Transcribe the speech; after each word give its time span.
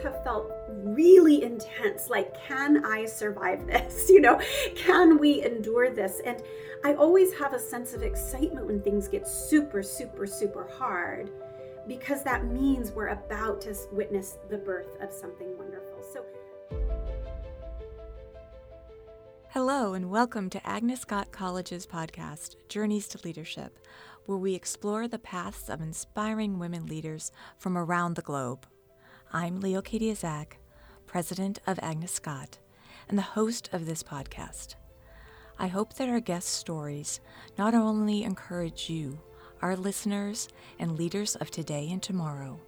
have 0.00 0.22
felt 0.24 0.52
really 0.68 1.42
intense. 1.42 2.10
Like, 2.10 2.34
can 2.46 2.84
I 2.84 3.04
survive 3.06 3.66
this? 3.66 4.08
You 4.08 4.20
know, 4.20 4.40
can 4.76 5.18
we 5.18 5.42
endure 5.42 5.90
this? 5.90 6.20
And 6.24 6.42
I 6.84 6.94
always 6.94 7.32
have 7.34 7.52
a 7.52 7.58
sense 7.58 7.94
of 7.94 8.02
excitement 8.02 8.66
when 8.66 8.82
things 8.82 9.08
get 9.08 9.26
super, 9.26 9.82
super, 9.82 10.26
super 10.26 10.68
hard 10.78 11.30
because 11.86 12.22
that 12.22 12.44
means 12.46 12.92
we're 12.92 13.08
about 13.08 13.60
to 13.62 13.76
witness 13.90 14.38
the 14.48 14.58
birth 14.58 14.96
of 15.00 15.12
something 15.12 15.56
wonderful. 15.58 16.02
So, 16.12 16.24
Hello, 19.50 19.92
and 19.92 20.10
welcome 20.10 20.48
to 20.50 20.66
Agnes 20.66 21.00
Scott 21.00 21.30
College's 21.30 21.86
podcast, 21.86 22.56
Journeys 22.68 23.06
to 23.08 23.20
Leadership, 23.22 23.78
where 24.26 24.38
we 24.38 24.54
explore 24.54 25.06
the 25.06 25.18
paths 25.18 25.68
of 25.68 25.80
inspiring 25.82 26.58
women 26.58 26.86
leaders 26.86 27.32
from 27.58 27.76
around 27.76 28.14
the 28.14 28.22
globe. 28.22 28.66
I'm 29.34 29.62
Leocadia 29.62 30.14
Zak, 30.14 30.58
president 31.06 31.58
of 31.66 31.78
Agnes 31.80 32.12
Scott, 32.12 32.58
and 33.08 33.16
the 33.16 33.22
host 33.22 33.70
of 33.72 33.86
this 33.86 34.02
podcast. 34.02 34.74
I 35.58 35.68
hope 35.68 35.94
that 35.94 36.10
our 36.10 36.20
guest 36.20 36.50
stories 36.50 37.18
not 37.56 37.72
only 37.72 38.24
encourage 38.24 38.90
you, 38.90 39.18
our 39.62 39.74
listeners 39.74 40.50
and 40.78 40.98
leaders 40.98 41.34
of 41.36 41.50
today 41.50 41.88
and 41.90 42.02
tomorrow, 42.02 42.60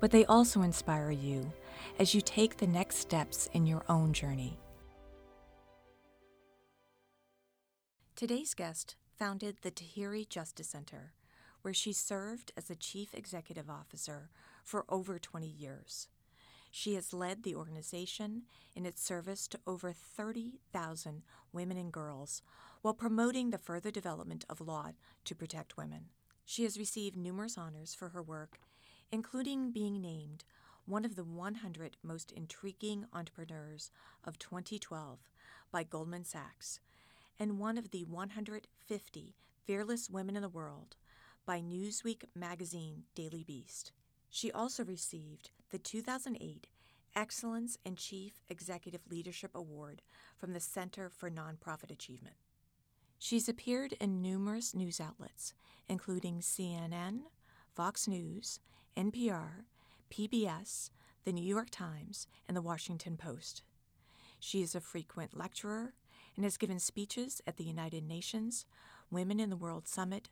but 0.00 0.10
they 0.10 0.24
also 0.24 0.62
inspire 0.62 1.12
you 1.12 1.52
as 2.00 2.12
you 2.12 2.20
take 2.20 2.56
the 2.56 2.66
next 2.66 2.96
steps 2.96 3.48
in 3.52 3.64
your 3.64 3.84
own 3.88 4.12
journey. 4.12 4.58
Today's 8.16 8.54
guest 8.54 8.96
founded 9.16 9.58
the 9.62 9.70
Tahirih 9.70 10.28
Justice 10.28 10.70
Center, 10.70 11.12
where 11.62 11.72
she 11.72 11.92
served 11.92 12.50
as 12.56 12.64
the 12.64 12.74
chief 12.74 13.14
executive 13.14 13.70
officer 13.70 14.28
for 14.64 14.84
over 14.88 15.18
20 15.18 15.46
years. 15.46 16.08
She 16.70 16.94
has 16.94 17.12
led 17.12 17.42
the 17.42 17.56
organization 17.56 18.42
in 18.76 18.86
its 18.86 19.02
service 19.02 19.48
to 19.48 19.60
over 19.66 19.92
30,000 19.92 21.22
women 21.52 21.76
and 21.76 21.92
girls 21.92 22.42
while 22.82 22.94
promoting 22.94 23.50
the 23.50 23.58
further 23.58 23.90
development 23.90 24.44
of 24.48 24.60
law 24.60 24.90
to 25.24 25.34
protect 25.34 25.76
women. 25.76 26.06
She 26.44 26.62
has 26.62 26.78
received 26.78 27.16
numerous 27.16 27.58
honors 27.58 27.94
for 27.94 28.10
her 28.10 28.22
work, 28.22 28.60
including 29.10 29.72
being 29.72 30.00
named 30.00 30.44
one 30.86 31.04
of 31.04 31.16
the 31.16 31.24
100 31.24 31.96
most 32.02 32.32
intriguing 32.32 33.06
entrepreneurs 33.12 33.90
of 34.24 34.38
2012 34.38 35.18
by 35.70 35.82
Goldman 35.82 36.24
Sachs 36.24 36.80
and 37.38 37.58
one 37.58 37.78
of 37.78 37.90
the 37.90 38.04
150 38.04 39.34
fearless 39.64 40.10
women 40.10 40.36
in 40.36 40.42
the 40.42 40.48
world 40.48 40.96
by 41.46 41.60
Newsweek 41.60 42.24
magazine 42.34 43.04
Daily 43.14 43.44
Beast. 43.44 43.92
She 44.30 44.52
also 44.52 44.84
received 44.84 45.50
the 45.70 45.78
2008 45.78 46.68
Excellence 47.16 47.76
in 47.84 47.96
Chief 47.96 48.40
Executive 48.48 49.00
Leadership 49.10 49.50
Award 49.54 50.02
from 50.38 50.52
the 50.52 50.60
Center 50.60 51.10
for 51.10 51.28
Nonprofit 51.28 51.90
Achievement. 51.90 52.36
She's 53.18 53.48
appeared 53.48 53.94
in 54.00 54.22
numerous 54.22 54.74
news 54.74 55.00
outlets, 55.00 55.52
including 55.88 56.38
CNN, 56.38 57.22
Fox 57.74 58.06
News, 58.06 58.60
NPR, 58.96 59.64
PBS, 60.10 60.90
The 61.24 61.32
New 61.32 61.44
York 61.44 61.68
Times, 61.70 62.28
and 62.46 62.56
The 62.56 62.62
Washington 62.62 63.16
Post. 63.16 63.62
She 64.38 64.62
is 64.62 64.76
a 64.76 64.80
frequent 64.80 65.36
lecturer 65.36 65.94
and 66.36 66.44
has 66.44 66.56
given 66.56 66.78
speeches 66.78 67.42
at 67.46 67.56
the 67.56 67.64
United 67.64 68.06
Nations, 68.06 68.64
Women 69.10 69.40
in 69.40 69.50
the 69.50 69.56
World 69.56 69.88
Summit, 69.88 70.28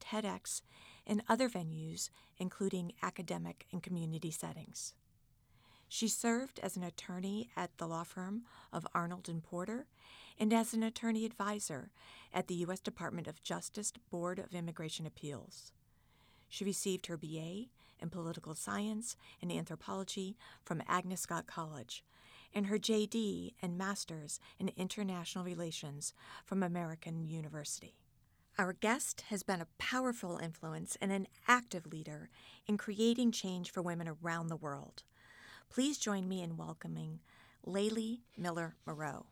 TEDx, 0.00 0.60
and 1.08 1.22
other 1.28 1.48
venues, 1.48 2.10
including 2.38 2.92
academic 3.02 3.66
and 3.72 3.82
community 3.82 4.30
settings. 4.30 4.94
She 5.88 6.06
served 6.06 6.60
as 6.62 6.76
an 6.76 6.82
attorney 6.82 7.48
at 7.56 7.76
the 7.78 7.88
law 7.88 8.04
firm 8.04 8.42
of 8.72 8.86
Arnold 8.94 9.28
and 9.28 9.42
Porter 9.42 9.86
and 10.38 10.52
as 10.52 10.74
an 10.74 10.82
attorney 10.82 11.24
advisor 11.24 11.90
at 12.32 12.46
the 12.46 12.54
U.S. 12.56 12.80
Department 12.80 13.26
of 13.26 13.42
Justice 13.42 13.92
Board 14.10 14.38
of 14.38 14.54
Immigration 14.54 15.06
Appeals. 15.06 15.72
She 16.48 16.64
received 16.64 17.06
her 17.06 17.16
BA 17.16 17.64
in 18.00 18.10
political 18.10 18.54
science 18.54 19.16
and 19.40 19.50
anthropology 19.50 20.36
from 20.62 20.82
Agnes 20.86 21.22
Scott 21.22 21.46
College 21.46 22.04
and 22.54 22.66
her 22.66 22.78
JD 22.78 23.54
and 23.60 23.76
master's 23.76 24.40
in 24.58 24.70
international 24.76 25.44
relations 25.44 26.14
from 26.44 26.62
American 26.62 27.26
University. 27.26 27.94
Our 28.60 28.72
guest 28.72 29.22
has 29.28 29.44
been 29.44 29.60
a 29.60 29.68
powerful 29.78 30.38
influence 30.38 30.98
and 31.00 31.12
an 31.12 31.28
active 31.46 31.86
leader 31.86 32.28
in 32.66 32.76
creating 32.76 33.30
change 33.30 33.70
for 33.70 33.82
women 33.82 34.08
around 34.08 34.48
the 34.48 34.56
world. 34.56 35.04
Please 35.70 35.96
join 35.96 36.28
me 36.28 36.42
in 36.42 36.56
welcoming 36.56 37.20
Layli 37.64 38.22
Miller 38.36 38.74
Muro. 38.84 39.26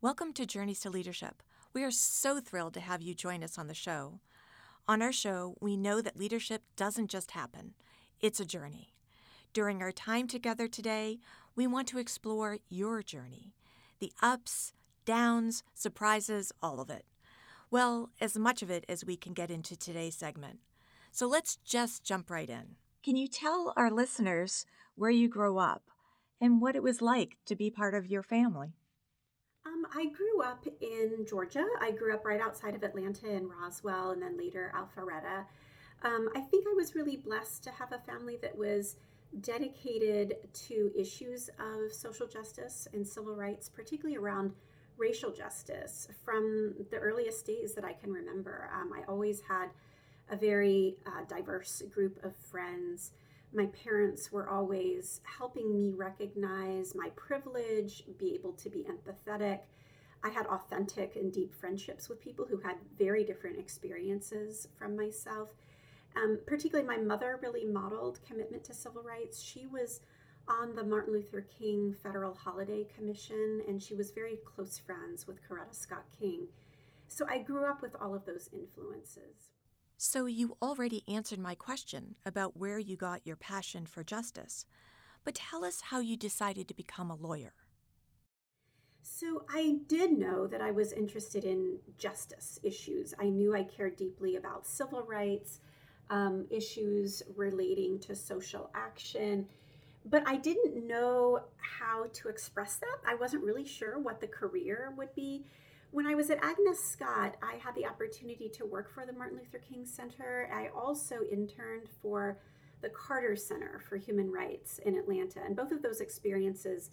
Welcome 0.00 0.32
to 0.32 0.46
Journeys 0.46 0.80
to 0.80 0.90
Leadership. 0.90 1.44
We 1.72 1.84
are 1.84 1.92
so 1.92 2.40
thrilled 2.40 2.74
to 2.74 2.80
have 2.80 3.00
you 3.00 3.14
join 3.14 3.44
us 3.44 3.56
on 3.56 3.68
the 3.68 3.72
show. 3.72 4.18
On 4.88 5.00
our 5.00 5.12
show, 5.12 5.54
we 5.60 5.76
know 5.76 6.00
that 6.00 6.18
leadership 6.18 6.62
doesn't 6.74 7.08
just 7.08 7.30
happen, 7.30 7.74
it's 8.20 8.40
a 8.40 8.44
journey. 8.44 8.94
During 9.52 9.80
our 9.80 9.92
time 9.92 10.26
together 10.26 10.66
today, 10.66 11.20
we 11.54 11.68
want 11.68 11.86
to 11.86 11.98
explore 11.98 12.58
your 12.68 13.00
journey 13.04 13.54
the 14.00 14.12
ups, 14.20 14.72
downs, 15.04 15.62
surprises, 15.72 16.50
all 16.60 16.80
of 16.80 16.90
it. 16.90 17.04
Well, 17.70 18.10
as 18.20 18.36
much 18.36 18.62
of 18.62 18.70
it 18.70 18.84
as 18.88 19.04
we 19.04 19.16
can 19.16 19.32
get 19.32 19.50
into 19.50 19.76
today's 19.76 20.16
segment. 20.16 20.58
So 21.12 21.28
let's 21.28 21.56
just 21.56 22.02
jump 22.02 22.30
right 22.30 22.48
in. 22.48 22.76
Can 23.04 23.16
you 23.16 23.28
tell 23.28 23.72
our 23.76 23.90
listeners 23.90 24.66
where 24.96 25.10
you 25.10 25.28
grew 25.28 25.58
up 25.58 25.84
and 26.40 26.60
what 26.60 26.74
it 26.74 26.82
was 26.82 27.00
like 27.00 27.36
to 27.46 27.54
be 27.54 27.70
part 27.70 27.94
of 27.94 28.08
your 28.08 28.22
family? 28.22 28.74
Um, 29.64 29.86
I 29.94 30.06
grew 30.06 30.42
up 30.42 30.66
in 30.80 31.26
Georgia. 31.28 31.64
I 31.80 31.92
grew 31.92 32.12
up 32.12 32.24
right 32.24 32.40
outside 32.40 32.74
of 32.74 32.82
Atlanta 32.82 33.30
in 33.30 33.48
Roswell 33.48 34.10
and 34.10 34.22
then 34.22 34.36
later 34.36 34.72
Alpharetta. 34.74 35.44
Um, 36.02 36.28
I 36.34 36.40
think 36.40 36.66
I 36.66 36.74
was 36.74 36.94
really 36.94 37.16
blessed 37.16 37.62
to 37.64 37.70
have 37.70 37.92
a 37.92 37.98
family 37.98 38.38
that 38.42 38.56
was 38.56 38.96
dedicated 39.42 40.36
to 40.66 40.90
issues 40.98 41.50
of 41.60 41.92
social 41.92 42.26
justice 42.26 42.88
and 42.92 43.06
civil 43.06 43.36
rights, 43.36 43.68
particularly 43.68 44.16
around 44.16 44.54
racial 45.00 45.32
justice 45.32 46.06
from 46.24 46.74
the 46.90 46.98
earliest 46.98 47.46
days 47.46 47.74
that 47.74 47.84
I 47.84 47.94
can 47.94 48.12
remember. 48.12 48.70
Um, 48.72 48.92
I 48.94 49.02
always 49.08 49.40
had 49.40 49.70
a 50.30 50.36
very 50.36 50.98
uh, 51.06 51.24
diverse 51.26 51.82
group 51.90 52.22
of 52.22 52.36
friends. 52.36 53.12
My 53.52 53.66
parents 53.66 54.30
were 54.30 54.48
always 54.48 55.22
helping 55.38 55.72
me 55.72 55.90
recognize 55.90 56.94
my 56.94 57.08
privilege, 57.16 58.04
be 58.18 58.34
able 58.34 58.52
to 58.52 58.68
be 58.68 58.86
empathetic. 58.88 59.60
I 60.22 60.28
had 60.28 60.46
authentic 60.46 61.16
and 61.16 61.32
deep 61.32 61.54
friendships 61.54 62.08
with 62.08 62.20
people 62.20 62.44
who 62.48 62.58
had 62.58 62.76
very 62.98 63.24
different 63.24 63.58
experiences 63.58 64.68
from 64.78 64.94
myself. 64.94 65.48
Um, 66.14 66.38
particularly, 66.46 66.86
my 66.86 66.98
mother 67.02 67.38
really 67.42 67.64
modeled 67.64 68.20
commitment 68.28 68.64
to 68.64 68.74
civil 68.74 69.02
rights. 69.02 69.42
She 69.42 69.66
was 69.66 70.00
on 70.50 70.74
the 70.74 70.82
Martin 70.82 71.12
Luther 71.12 71.46
King 71.58 71.94
Federal 72.02 72.34
Holiday 72.34 72.84
Commission, 72.96 73.62
and 73.68 73.80
she 73.80 73.94
was 73.94 74.10
very 74.10 74.38
close 74.44 74.78
friends 74.78 75.26
with 75.26 75.38
Coretta 75.48 75.72
Scott 75.72 76.04
King. 76.18 76.48
So 77.06 77.24
I 77.28 77.38
grew 77.38 77.64
up 77.64 77.80
with 77.80 77.94
all 78.00 78.14
of 78.14 78.26
those 78.26 78.50
influences. 78.52 79.52
So 79.96 80.26
you 80.26 80.56
already 80.60 81.04
answered 81.06 81.38
my 81.38 81.54
question 81.54 82.16
about 82.26 82.56
where 82.56 82.78
you 82.78 82.96
got 82.96 83.26
your 83.26 83.36
passion 83.36 83.86
for 83.86 84.02
justice. 84.02 84.66
But 85.24 85.36
tell 85.36 85.64
us 85.64 85.82
how 85.82 86.00
you 86.00 86.16
decided 86.16 86.66
to 86.68 86.74
become 86.74 87.10
a 87.10 87.16
lawyer. 87.16 87.52
So 89.02 89.44
I 89.52 89.76
did 89.86 90.12
know 90.12 90.46
that 90.46 90.60
I 90.60 90.72
was 90.72 90.92
interested 90.92 91.44
in 91.44 91.78
justice 91.98 92.58
issues. 92.62 93.14
I 93.18 93.28
knew 93.28 93.54
I 93.54 93.62
cared 93.62 93.96
deeply 93.96 94.36
about 94.36 94.66
civil 94.66 95.02
rights, 95.02 95.60
um, 96.08 96.46
issues 96.50 97.22
relating 97.36 97.98
to 98.00 98.16
social 98.16 98.70
action 98.74 99.46
but 100.04 100.22
I 100.26 100.36
didn't 100.36 100.86
know 100.86 101.40
how 101.58 102.06
to 102.12 102.28
express 102.28 102.76
that. 102.76 102.98
I 103.06 103.14
wasn't 103.14 103.44
really 103.44 103.64
sure 103.64 103.98
what 103.98 104.20
the 104.20 104.26
career 104.26 104.92
would 104.96 105.14
be. 105.14 105.44
When 105.90 106.06
I 106.06 106.14
was 106.14 106.30
at 106.30 106.42
Agnes 106.42 106.82
Scott, 106.82 107.36
I 107.42 107.56
had 107.56 107.74
the 107.74 107.86
opportunity 107.86 108.48
to 108.50 108.64
work 108.64 108.92
for 108.92 109.04
the 109.04 109.12
Martin 109.12 109.38
Luther 109.38 109.58
King 109.58 109.84
Center. 109.84 110.48
I 110.54 110.68
also 110.68 111.16
interned 111.30 111.88
for 112.00 112.38
the 112.80 112.90
Carter 112.90 113.36
Center 113.36 113.80
for 113.88 113.96
Human 113.96 114.30
Rights 114.30 114.78
in 114.78 114.96
Atlanta, 114.96 115.40
and 115.44 115.56
both 115.56 115.72
of 115.72 115.82
those 115.82 116.00
experiences 116.00 116.90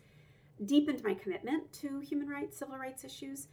deepened 0.65 1.03
my 1.03 1.13
commitment 1.13 1.71
to 1.71 1.99
human 1.99 2.27
rights, 2.27 2.57
civil 2.57 2.77
rights 2.77 3.03
issues. 3.03 3.47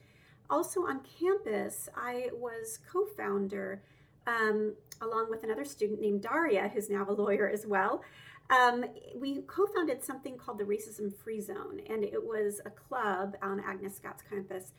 Also 0.50 0.80
on 0.86 1.00
campus, 1.20 1.88
I 1.94 2.30
was 2.32 2.78
co 2.90 3.06
founder 3.16 3.82
um, 4.26 4.74
along 5.00 5.30
with 5.30 5.44
another 5.44 5.64
student 5.64 6.00
named 6.00 6.22
Daria, 6.22 6.68
who's 6.72 6.90
now 6.90 7.06
a 7.08 7.12
lawyer 7.12 7.48
as 7.48 7.66
well, 7.66 8.02
um, 8.50 8.84
we 9.16 9.42
co 9.42 9.66
founded 9.66 10.02
something 10.02 10.36
called 10.36 10.58
the 10.58 10.64
Racism 10.64 11.14
Free 11.14 11.40
Zone, 11.40 11.80
and 11.88 12.04
it 12.04 12.22
was 12.22 12.60
a 12.66 12.70
club 12.70 13.36
on 13.42 13.60
Agnes 13.60 13.96
Scott's 13.96 14.22
campus 14.28 14.72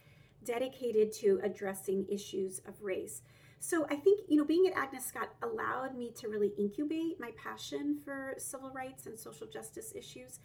dedicated 0.43 1.11
to 1.11 1.39
addressing 1.43 2.05
issues 2.09 2.61
of 2.67 2.81
race. 2.81 3.23
So 3.59 3.85
I 3.89 3.95
think, 3.95 4.21
you 4.27 4.37
know, 4.37 4.45
being 4.45 4.67
at 4.67 4.77
Agnes 4.77 5.05
Scott 5.05 5.33
allowed 5.41 5.97
me 5.97 6.11
to 6.19 6.27
really 6.27 6.53
incubate 6.57 7.19
my 7.19 7.31
passion 7.41 7.97
for 8.03 8.35
civil 8.37 8.69
rights 8.69 9.07
and 9.07 9.17
social 9.17 9.47
justice 9.47 9.93
issues. 9.95 10.39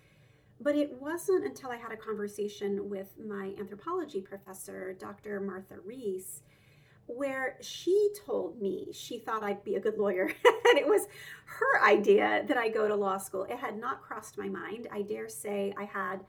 But 0.58 0.74
it 0.76 1.00
wasn't 1.00 1.44
until 1.44 1.70
I 1.70 1.76
had 1.76 1.92
a 1.92 1.96
conversation 1.96 2.88
with 2.88 3.14
my 3.18 3.54
anthropology 3.58 4.22
professor, 4.22 4.94
Dr. 4.98 5.40
Martha 5.40 5.76
Reese, 5.84 6.42
where 7.16 7.56
she 7.60 8.10
told 8.26 8.60
me 8.60 8.88
she 8.92 9.18
thought 9.18 9.42
I'd 9.42 9.64
be 9.64 9.74
a 9.74 9.80
good 9.80 9.98
lawyer. 9.98 10.24
and 10.68 10.78
it 10.78 10.86
was 10.86 11.06
her 11.44 11.84
idea 11.84 12.44
that 12.48 12.56
I 12.56 12.68
go 12.68 12.88
to 12.88 12.94
law 12.94 13.18
school. 13.18 13.44
It 13.44 13.58
had 13.58 13.78
not 13.78 14.02
crossed 14.02 14.38
my 14.38 14.48
mind. 14.48 14.88
I 14.92 15.02
dare 15.02 15.28
say 15.28 15.74
I 15.78 15.84
had 15.84 16.20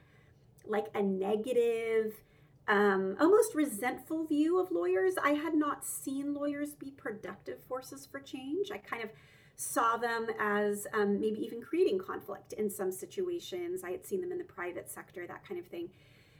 like 0.65 0.87
a 0.95 1.01
negative, 1.01 2.21
um, 2.67 3.15
almost 3.19 3.55
resentful 3.55 4.25
view 4.25 4.59
of 4.59 4.71
lawyers. 4.71 5.15
I 5.23 5.31
had 5.31 5.53
not 5.53 5.85
seen 5.85 6.33
lawyers 6.33 6.73
be 6.73 6.91
productive 6.91 7.61
forces 7.63 8.05
for 8.05 8.19
change. 8.19 8.71
I 8.71 8.77
kind 8.77 9.03
of 9.03 9.09
saw 9.55 9.97
them 9.97 10.27
as 10.39 10.87
um, 10.93 11.19
maybe 11.19 11.39
even 11.39 11.61
creating 11.61 11.99
conflict 11.99 12.53
in 12.53 12.69
some 12.69 12.91
situations. 12.91 13.83
I 13.83 13.91
had 13.91 14.05
seen 14.05 14.21
them 14.21 14.31
in 14.31 14.37
the 14.37 14.43
private 14.43 14.89
sector, 14.89 15.27
that 15.27 15.47
kind 15.47 15.59
of 15.59 15.67
thing. 15.67 15.89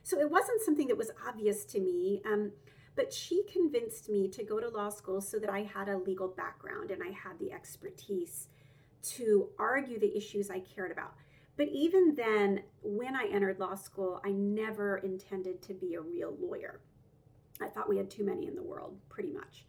So 0.03 0.19
it 0.19 0.29
wasn't 0.29 0.61
something 0.61 0.87
that 0.87 0.97
was 0.97 1.11
obvious 1.27 1.63
to 1.65 1.79
me. 1.79 2.21
Um, 2.25 2.51
but 2.95 3.13
she 3.13 3.43
convinced 3.51 4.09
me 4.09 4.27
to 4.29 4.43
go 4.43 4.59
to 4.59 4.69
law 4.69 4.89
school 4.89 5.21
so 5.21 5.39
that 5.39 5.49
I 5.49 5.63
had 5.63 5.87
a 5.87 5.97
legal 5.97 6.27
background 6.27 6.91
and 6.91 7.01
I 7.01 7.11
had 7.11 7.39
the 7.39 7.51
expertise 7.51 8.47
to 9.03 9.49
argue 9.57 9.99
the 9.99 10.15
issues 10.15 10.49
I 10.49 10.59
cared 10.59 10.91
about. 10.91 11.13
But 11.57 11.69
even 11.69 12.15
then, 12.15 12.63
when 12.81 13.15
I 13.15 13.27
entered 13.31 13.59
law 13.59 13.75
school, 13.75 14.21
I 14.25 14.31
never 14.31 14.97
intended 14.97 15.61
to 15.63 15.73
be 15.73 15.95
a 15.95 16.01
real 16.01 16.35
lawyer. 16.39 16.81
I 17.61 17.67
thought 17.67 17.89
we 17.89 17.97
had 17.97 18.09
too 18.09 18.25
many 18.25 18.47
in 18.47 18.55
the 18.55 18.63
world, 18.63 18.97
pretty 19.09 19.31
much. 19.31 19.65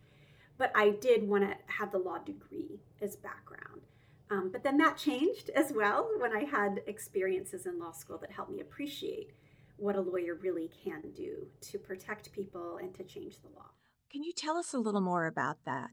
But 0.58 0.72
I 0.74 0.90
did 0.90 1.28
want 1.28 1.44
to 1.44 1.56
have 1.66 1.92
the 1.92 1.98
law 1.98 2.18
degree 2.18 2.80
as 3.00 3.16
background. 3.16 3.82
Um, 4.30 4.50
but 4.50 4.62
then 4.62 4.78
that 4.78 4.96
changed 4.96 5.50
as 5.50 5.72
well 5.72 6.08
when 6.18 6.34
I 6.34 6.44
had 6.44 6.80
experiences 6.86 7.66
in 7.66 7.78
law 7.78 7.92
school 7.92 8.16
that 8.18 8.32
helped 8.32 8.50
me 8.50 8.60
appreciate 8.60 9.32
what 9.76 9.96
a 9.96 10.00
lawyer 10.00 10.34
really 10.34 10.70
can 10.84 11.02
do 11.14 11.46
to 11.60 11.78
protect 11.78 12.32
people 12.32 12.78
and 12.80 12.94
to 12.94 13.04
change 13.04 13.40
the 13.40 13.48
law. 13.48 13.70
Can 14.10 14.22
you 14.22 14.32
tell 14.32 14.56
us 14.56 14.74
a 14.74 14.78
little 14.78 15.00
more 15.00 15.26
about 15.26 15.58
that? 15.64 15.90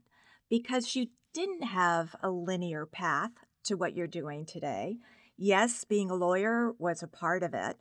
Because 0.48 0.94
you 0.94 1.08
didn't 1.32 1.62
have 1.62 2.14
a 2.22 2.30
linear 2.30 2.86
path 2.86 3.30
to 3.64 3.76
what 3.76 3.94
you're 3.94 4.06
doing 4.06 4.44
today. 4.44 4.98
Yes, 5.36 5.84
being 5.84 6.10
a 6.10 6.14
lawyer 6.14 6.72
was 6.78 7.02
a 7.02 7.08
part 7.08 7.42
of 7.42 7.54
it, 7.54 7.76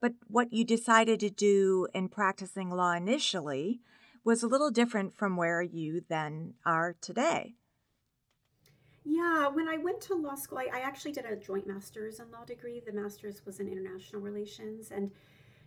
but 0.00 0.14
what 0.28 0.52
you 0.52 0.64
decided 0.64 1.20
to 1.20 1.30
do 1.30 1.86
in 1.94 2.08
practicing 2.08 2.70
law 2.70 2.92
initially 2.92 3.80
was 4.24 4.42
a 4.42 4.48
little 4.48 4.70
different 4.70 5.14
from 5.14 5.36
where 5.36 5.62
you 5.62 6.02
then 6.08 6.54
are 6.64 6.96
today. 7.00 7.54
Yeah, 9.04 9.48
when 9.48 9.68
I 9.68 9.78
went 9.78 10.00
to 10.02 10.14
law 10.14 10.36
school, 10.36 10.58
I, 10.58 10.68
I 10.72 10.80
actually 10.80 11.12
did 11.12 11.24
a 11.24 11.36
joint 11.36 11.66
master's 11.66 12.20
in 12.20 12.30
law 12.30 12.44
degree. 12.44 12.80
The 12.84 12.92
master's 12.92 13.44
was 13.44 13.58
in 13.58 13.68
international 13.68 14.22
relations. 14.22 14.92
And 14.92 15.10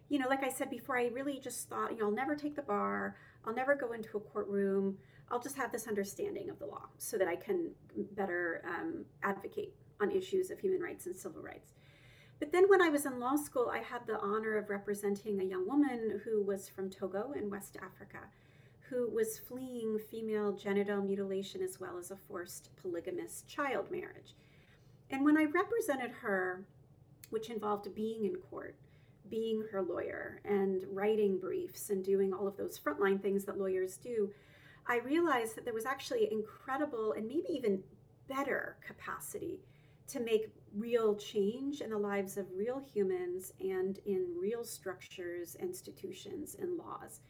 you 0.10 0.20
know, 0.20 0.28
like 0.30 0.44
I 0.44 0.50
said 0.50 0.70
before, 0.70 0.98
I 0.98 1.08
really 1.08 1.40
just 1.40 1.70
thought, 1.70 1.92
you 1.92 1.98
know, 1.98 2.06
I'll 2.06 2.12
never 2.12 2.36
take 2.36 2.56
the 2.56 2.62
bar, 2.62 3.16
I'll 3.46 3.54
never 3.54 3.76
go 3.76 3.92
into 3.94 4.18
a 4.18 4.20
courtroom. 4.20 4.98
I'll 5.32 5.40
just 5.40 5.58
have 5.58 5.72
this 5.72 5.88
understanding 5.88 6.50
of 6.50 6.60
the 6.60 6.68
law 6.68 6.84
so 6.98 7.18
that 7.18 7.28
I 7.28 7.36
can 7.36 7.72
better 8.12 8.64
um, 8.68 9.06
advocate 9.24 9.74
on 10.00 10.12
issues 10.12 10.52
of 10.52 10.60
human 10.60 10.82
rights 10.82 11.08
and 11.08 11.16
civil 11.16 11.42
rights. 11.42 11.74
But 12.40 12.52
then 12.52 12.70
when 12.70 12.82
I 12.82 12.90
was 12.90 13.06
in 13.06 13.20
law 13.20 13.36
school, 13.36 13.72
I 13.74 13.80
had 13.80 14.06
the 14.06 14.20
honor 14.20 14.58
of 14.58 14.70
representing 14.70 15.40
a 15.40 15.44
young 15.44 15.68
woman 15.68 16.22
who 16.24 16.44
was 16.44 16.70
from 16.70 16.90
Togo 16.90 17.34
in 17.36 17.50
West 17.50 17.78
Africa, 17.82 18.20
who 18.90 19.10
was 19.10 19.40
fleeing 19.40 19.98
female 20.12 20.52
genital 20.52 21.02
mutilation 21.02 21.62
as 21.64 21.80
well 21.80 21.98
as 21.98 22.12
a 22.12 22.18
forced 22.18 22.70
polygamous 22.82 23.44
child 23.48 23.90
marriage. 23.90 24.36
And 25.10 25.24
when 25.24 25.38
I 25.38 25.46
represented 25.46 26.12
her, 26.22 26.66
which 27.30 27.50
involved 27.50 27.94
being 27.96 28.26
in 28.26 28.36
court, 28.36 28.76
being 29.30 29.64
her 29.72 29.82
lawyer 29.82 30.42
and 30.46 30.84
writing 30.92 31.40
briefs 31.40 31.90
and 31.90 32.04
doing 32.04 32.34
all 32.34 32.48
of 32.48 32.58
those 32.58 32.80
frontline 32.80 33.22
things 33.22 33.46
that 33.46 33.58
lawyers 33.58 33.98
do, 33.98 34.32
I 34.88 35.00
realized 35.00 35.56
that 35.56 35.66
there 35.66 35.74
was 35.74 35.86
actually 35.86 36.32
incredible 36.32 37.14
and 37.14 37.28
maybe 37.28 37.48
even 37.50 37.84
better 38.28 38.78
capacity 38.86 39.60
to 40.08 40.20
make 40.20 40.52
real 40.76 41.16
change 41.16 41.82
in 41.82 41.90
the 41.90 41.98
lives 41.98 42.38
of 42.38 42.46
real 42.56 42.80
humans 42.94 43.54
and 43.60 44.00
in 44.06 44.28
real 44.40 44.64
structures, 44.64 45.56
institutions, 45.56 46.56
and 46.60 46.78
laws. 46.78 47.22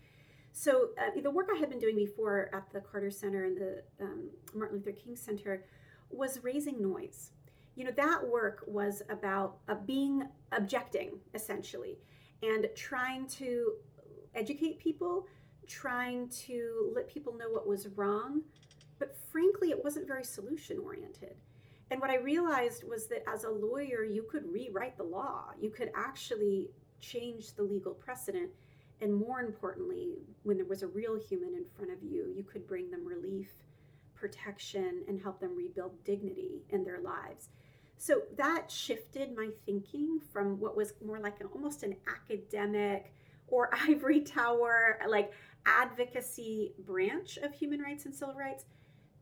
So, 0.51 0.89
uh, 0.97 1.21
the 1.21 1.31
work 1.31 1.49
I 1.53 1.57
had 1.57 1.69
been 1.69 1.79
doing 1.79 1.95
before 1.95 2.49
at 2.53 2.71
the 2.71 2.79
Carter 2.79 3.11
Center 3.11 3.45
and 3.45 3.57
the 3.57 3.83
um, 4.01 4.29
Martin 4.53 4.77
Luther 4.77 4.91
King 4.91 5.15
Center 5.15 5.65
was 6.09 6.39
raising 6.43 6.81
noise 6.81 7.31
you 7.75 7.83
know 7.83 7.91
that 7.91 8.25
work 8.27 8.63
was 8.67 9.01
about 9.09 9.57
uh, 9.67 9.75
being 9.85 10.27
objecting 10.51 11.11
essentially 11.33 11.97
and 12.41 12.67
trying 12.75 13.27
to 13.27 13.73
educate 14.33 14.79
people 14.79 15.27
trying 15.67 16.29
to 16.29 16.91
let 16.95 17.07
people 17.07 17.35
know 17.35 17.49
what 17.49 17.67
was 17.67 17.87
wrong 17.95 18.41
but 18.99 19.15
frankly 19.31 19.69
it 19.71 19.83
wasn't 19.83 20.07
very 20.07 20.23
solution 20.23 20.77
oriented 20.79 21.35
and 21.91 21.99
what 21.99 22.09
i 22.09 22.17
realized 22.17 22.83
was 22.87 23.07
that 23.07 23.23
as 23.27 23.43
a 23.43 23.49
lawyer 23.49 24.03
you 24.03 24.23
could 24.23 24.51
rewrite 24.51 24.97
the 24.97 25.03
law. 25.03 25.51
You 25.59 25.69
could 25.69 25.91
actually 25.95 26.69
change 26.99 27.53
the 27.53 27.63
legal 27.63 27.93
precedent 27.93 28.49
and 29.01 29.13
more 29.13 29.41
importantly 29.41 30.15
when 30.43 30.57
there 30.57 30.65
was 30.65 30.81
a 30.81 30.87
real 30.87 31.19
human 31.19 31.53
in 31.53 31.65
front 31.65 31.91
of 31.91 32.01
you 32.01 32.33
you 32.35 32.43
could 32.43 32.65
bring 32.67 32.89
them 32.89 33.05
relief 33.05 33.51
protection 34.15 35.03
and 35.07 35.21
help 35.21 35.39
them 35.39 35.55
rebuild 35.55 35.91
dignity 36.05 36.63
in 36.69 36.83
their 36.83 37.01
lives 37.01 37.49
so 37.97 38.21
that 38.37 38.69
shifted 38.69 39.35
my 39.35 39.49
thinking 39.65 40.19
from 40.31 40.59
what 40.59 40.75
was 40.75 40.93
more 41.05 41.19
like 41.19 41.39
an, 41.39 41.47
almost 41.53 41.83
an 41.83 41.95
academic 42.07 43.13
or 43.47 43.69
ivory 43.87 44.21
tower, 44.21 44.99
like 45.07 45.31
advocacy 45.65 46.73
branch 46.79 47.37
of 47.37 47.53
human 47.53 47.81
rights 47.81 48.05
and 48.05 48.13
civil 48.13 48.35
rights, 48.35 48.65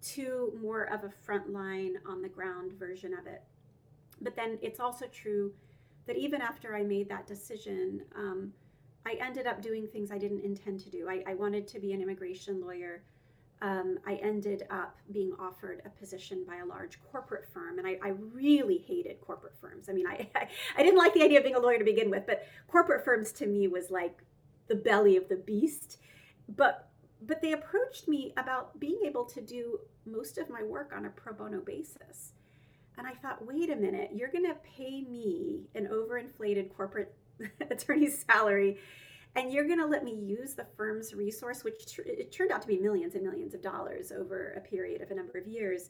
to 0.01 0.57
more 0.61 0.83
of 0.93 1.03
a 1.03 1.09
frontline 1.25 1.93
on 2.05 2.21
the 2.21 2.27
ground 2.27 2.73
version 2.73 3.13
of 3.13 3.25
it. 3.25 3.41
But 4.21 4.35
then 4.35 4.57
it's 4.61 4.79
also 4.79 5.05
true 5.07 5.53
that 6.05 6.17
even 6.17 6.41
after 6.41 6.75
I 6.75 6.83
made 6.83 7.07
that 7.09 7.25
decision, 7.25 8.01
um, 8.15 8.51
I 9.05 9.13
ended 9.19 9.47
up 9.47 9.61
doing 9.61 9.87
things 9.87 10.11
I 10.11 10.17
didn't 10.17 10.43
intend 10.43 10.81
to 10.81 10.89
do. 10.89 11.07
I, 11.09 11.23
I 11.27 11.33
wanted 11.35 11.67
to 11.69 11.79
be 11.79 11.93
an 11.93 12.01
immigration 12.01 12.61
lawyer 12.61 13.03
um, 13.63 13.97
I 14.05 14.15
ended 14.15 14.63
up 14.69 14.97
being 15.13 15.31
offered 15.39 15.81
a 15.85 15.89
position 15.89 16.43
by 16.45 16.57
a 16.57 16.65
large 16.65 16.99
corporate 17.09 17.47
firm. 17.53 17.79
And 17.79 17.87
I, 17.87 17.97
I 18.03 18.09
really 18.33 18.83
hated 18.85 19.21
corporate 19.21 19.55
firms. 19.59 19.87
I 19.89 19.93
mean, 19.93 20.05
I, 20.05 20.29
I, 20.35 20.49
I, 20.77 20.83
didn't 20.83 20.97
like 20.97 21.13
the 21.13 21.23
idea 21.23 21.37
of 21.37 21.45
being 21.45 21.55
a 21.55 21.59
lawyer 21.59 21.79
to 21.79 21.85
begin 21.85 22.09
with, 22.09 22.27
but 22.27 22.45
corporate 22.67 23.05
firms 23.05 23.31
to 23.33 23.47
me 23.47 23.69
was 23.69 23.89
like 23.89 24.21
the 24.67 24.75
belly 24.75 25.15
of 25.15 25.29
the 25.29 25.37
beast. 25.37 25.97
But 26.49 26.89
but 27.25 27.41
they 27.41 27.53
approached 27.53 28.09
me 28.09 28.33
about 28.35 28.77
being 28.81 28.99
able 29.05 29.23
to 29.23 29.39
do 29.39 29.79
most 30.05 30.37
of 30.37 30.49
my 30.49 30.61
work 30.61 30.91
on 30.93 31.05
a 31.05 31.09
pro 31.09 31.31
bono 31.31 31.61
basis. 31.61 32.33
And 32.97 33.07
I 33.07 33.13
thought, 33.13 33.47
wait 33.47 33.69
a 33.69 33.77
minute, 33.77 34.11
you're 34.13 34.29
going 34.29 34.45
to 34.45 34.57
pay 34.75 35.03
me 35.03 35.61
an 35.73 35.87
overinflated 35.87 36.75
corporate 36.75 37.15
attorney's 37.71 38.25
salary 38.29 38.77
and 39.35 39.51
you're 39.51 39.65
going 39.65 39.79
to 39.79 39.85
let 39.85 40.03
me 40.03 40.13
use 40.13 40.53
the 40.53 40.65
firm's 40.77 41.13
resource, 41.13 41.63
which 41.63 41.99
it 42.05 42.31
turned 42.31 42.51
out 42.51 42.61
to 42.61 42.67
be 42.67 42.77
millions 42.77 43.15
and 43.15 43.23
millions 43.23 43.53
of 43.53 43.61
dollars 43.61 44.11
over 44.11 44.53
a 44.55 44.61
period 44.61 45.01
of 45.01 45.11
a 45.11 45.15
number 45.15 45.37
of 45.37 45.47
years, 45.47 45.89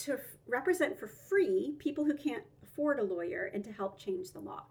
to 0.00 0.14
f- 0.14 0.20
represent 0.46 0.98
for 0.98 1.06
free 1.06 1.74
people 1.78 2.04
who 2.04 2.14
can't 2.14 2.44
afford 2.62 2.98
a 2.98 3.02
lawyer 3.02 3.50
and 3.54 3.64
to 3.64 3.72
help 3.72 3.98
change 3.98 4.32
the 4.32 4.40
law. 4.40 4.64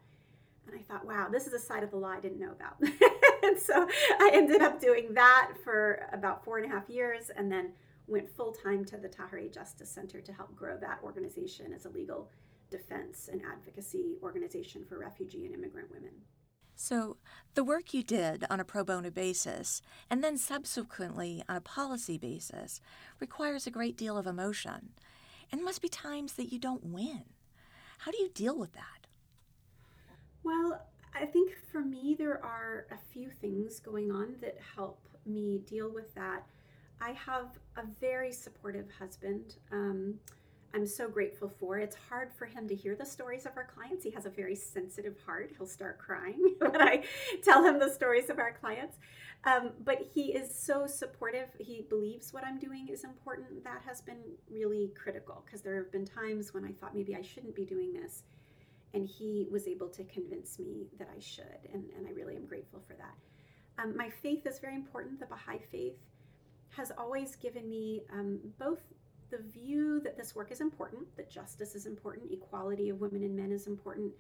And 0.68 0.80
I 0.80 0.84
thought, 0.84 1.06
wow, 1.06 1.28
this 1.32 1.48
is 1.48 1.54
a 1.54 1.60
side 1.60 1.84
of 1.84 1.92
the 1.92 1.98
law 1.98 2.10
I 2.10 2.20
didn't 2.20 2.40
know 2.40 2.52
about. 2.52 2.78
and 3.44 3.60
so 3.60 3.88
I 4.20 4.32
ended 4.34 4.62
up 4.62 4.80
doing 4.80 5.14
that 5.16 5.54
for 5.64 6.08
about 6.14 6.44
four 6.44 6.60
and 6.60 6.72
a 6.72 6.74
half 6.74 6.90
years 6.90 7.32
and 7.36 7.52
then 7.52 7.72
went 8.08 8.30
full 8.30 8.52
time 8.52 8.86
to 8.86 8.98
the 8.98 9.10
Tahirih 9.10 9.54
Justice 9.54 9.90
Center 9.90 10.22
to 10.22 10.34
help 10.34 10.56
grow 10.56 10.78
that 10.78 11.00
organization 11.04 11.74
as 11.74 11.86
a 11.86 11.90
legal 11.90 12.30
defense 12.70 13.30
and 13.32 13.42
advocacy 13.42 14.18
organization 14.22 14.86
for 14.86 15.00
refugee 15.00 15.46
and 15.46 15.54
immigrant 15.56 15.92
women. 15.92 16.12
So, 16.82 17.18
the 17.54 17.64
work 17.64 17.94
you 17.94 18.02
did 18.02 18.44
on 18.50 18.60
a 18.60 18.66
pro 18.66 18.84
bono 18.84 19.12
basis 19.12 19.84
and 20.10 20.24
then 20.24 20.36
subsequently 20.36 21.44
on 21.48 21.58
a 21.58 21.62
policy 21.62 22.18
basis 22.18 22.82
requires 23.20 23.68
a 23.68 23.72
great 23.72 23.96
deal 23.96 24.18
of 24.18 24.26
emotion. 24.26 24.90
And 25.52 25.60
there 25.60 25.66
must 25.66 25.84
be 25.84 25.90
times 25.90 26.34
that 26.34 26.52
you 26.52 26.58
don't 26.58 26.86
win. 26.86 27.26
How 28.00 28.10
do 28.10 28.18
you 28.18 28.30
deal 28.30 28.58
with 28.58 28.74
that? 28.74 29.06
Well, 30.42 30.82
I 31.14 31.28
think 31.28 31.52
for 31.72 31.82
me, 31.82 32.16
there 32.18 32.44
are 32.44 32.88
a 32.90 32.98
few 33.14 33.30
things 33.30 33.80
going 33.80 34.10
on 34.10 34.38
that 34.42 34.58
help 34.76 35.08
me 35.24 35.62
deal 35.70 35.94
with 35.94 36.12
that. 36.16 36.42
I 37.00 37.12
have 37.12 37.60
a 37.78 37.84
very 38.00 38.32
supportive 38.32 38.90
husband. 38.98 39.58
Um, 39.72 40.16
I'm 40.74 40.88
so 40.88 41.10
grateful 41.10 41.52
for. 41.60 41.78
It's 41.80 41.98
hard 42.10 42.32
for 42.32 42.46
him 42.46 42.68
to 42.70 42.76
hear 42.76 42.96
the 42.96 43.06
stories 43.06 43.46
of 43.46 43.58
our 43.58 43.66
clients. 43.66 44.04
He 44.04 44.12
has 44.12 44.26
a 44.26 44.30
very 44.30 44.56
sensitive 44.56 45.18
heart. 45.26 45.52
He'll 45.58 45.68
start 45.68 46.00
crying 46.00 46.56
when 46.60 46.82
I 46.82 47.04
tell 47.44 47.64
him 47.64 47.80
the 47.80 47.92
stories 47.92 48.30
of 48.30 48.40
our 48.40 48.54
clients. 48.54 48.98
Um, 49.44 49.72
but 49.84 50.08
he 50.14 50.34
is 50.34 50.54
so 50.56 50.88
supportive. 50.88 51.50
He 51.60 51.86
believes 51.90 52.32
what 52.32 52.46
I'm 52.46 52.60
doing 52.60 52.88
is 52.90 53.04
important. 53.04 53.64
That 53.64 53.82
has 53.86 54.02
been 54.02 54.22
really 54.50 54.92
critical 54.96 55.44
because 55.46 55.62
there 55.62 55.76
have 55.76 55.92
been 55.92 56.06
times 56.06 56.54
when 56.54 56.64
I 56.64 56.72
thought 56.72 56.96
maybe 56.96 57.16
I 57.16 57.22
shouldn't 57.22 57.56
be 57.56 57.66
doing 57.66 57.92
this. 57.94 58.24
And 58.94 59.08
he 59.08 59.48
was 59.52 59.68
able 59.68 59.90
to 59.90 60.04
convince 60.06 60.60
me 60.60 60.88
that 61.00 61.10
I 61.16 61.20
should. 61.20 61.70
And, 61.74 61.86
and 61.98 62.08
I 62.08 62.12
really 62.12 62.36
am 62.36 62.46
grateful 62.46 62.82
for 62.88 62.94
that. 62.94 63.16
Um, 63.82 63.98
my 63.98 64.10
faith 64.10 64.46
is 64.46 64.60
very 64.60 64.76
important. 64.76 65.20
The 65.20 65.26
Baha'i 65.26 65.60
faith 65.72 65.96
has 66.78 66.92
always 66.98 67.36
given 67.36 67.70
me 67.70 68.04
um, 68.14 68.40
both 68.60 68.82
the 69.32 69.40
view 69.40 70.00
that 70.02 70.18
this 70.18 70.36
work 70.36 70.52
is 70.52 70.62
important, 70.62 71.16
that 71.16 71.32
justice 71.32 71.74
is 71.74 71.86
important, 71.86 72.32
equality 72.32 72.90
of 72.90 73.00
women 73.00 73.24
and 73.24 73.36
men 73.36 73.52
is 73.52 73.66
important, 73.66 74.12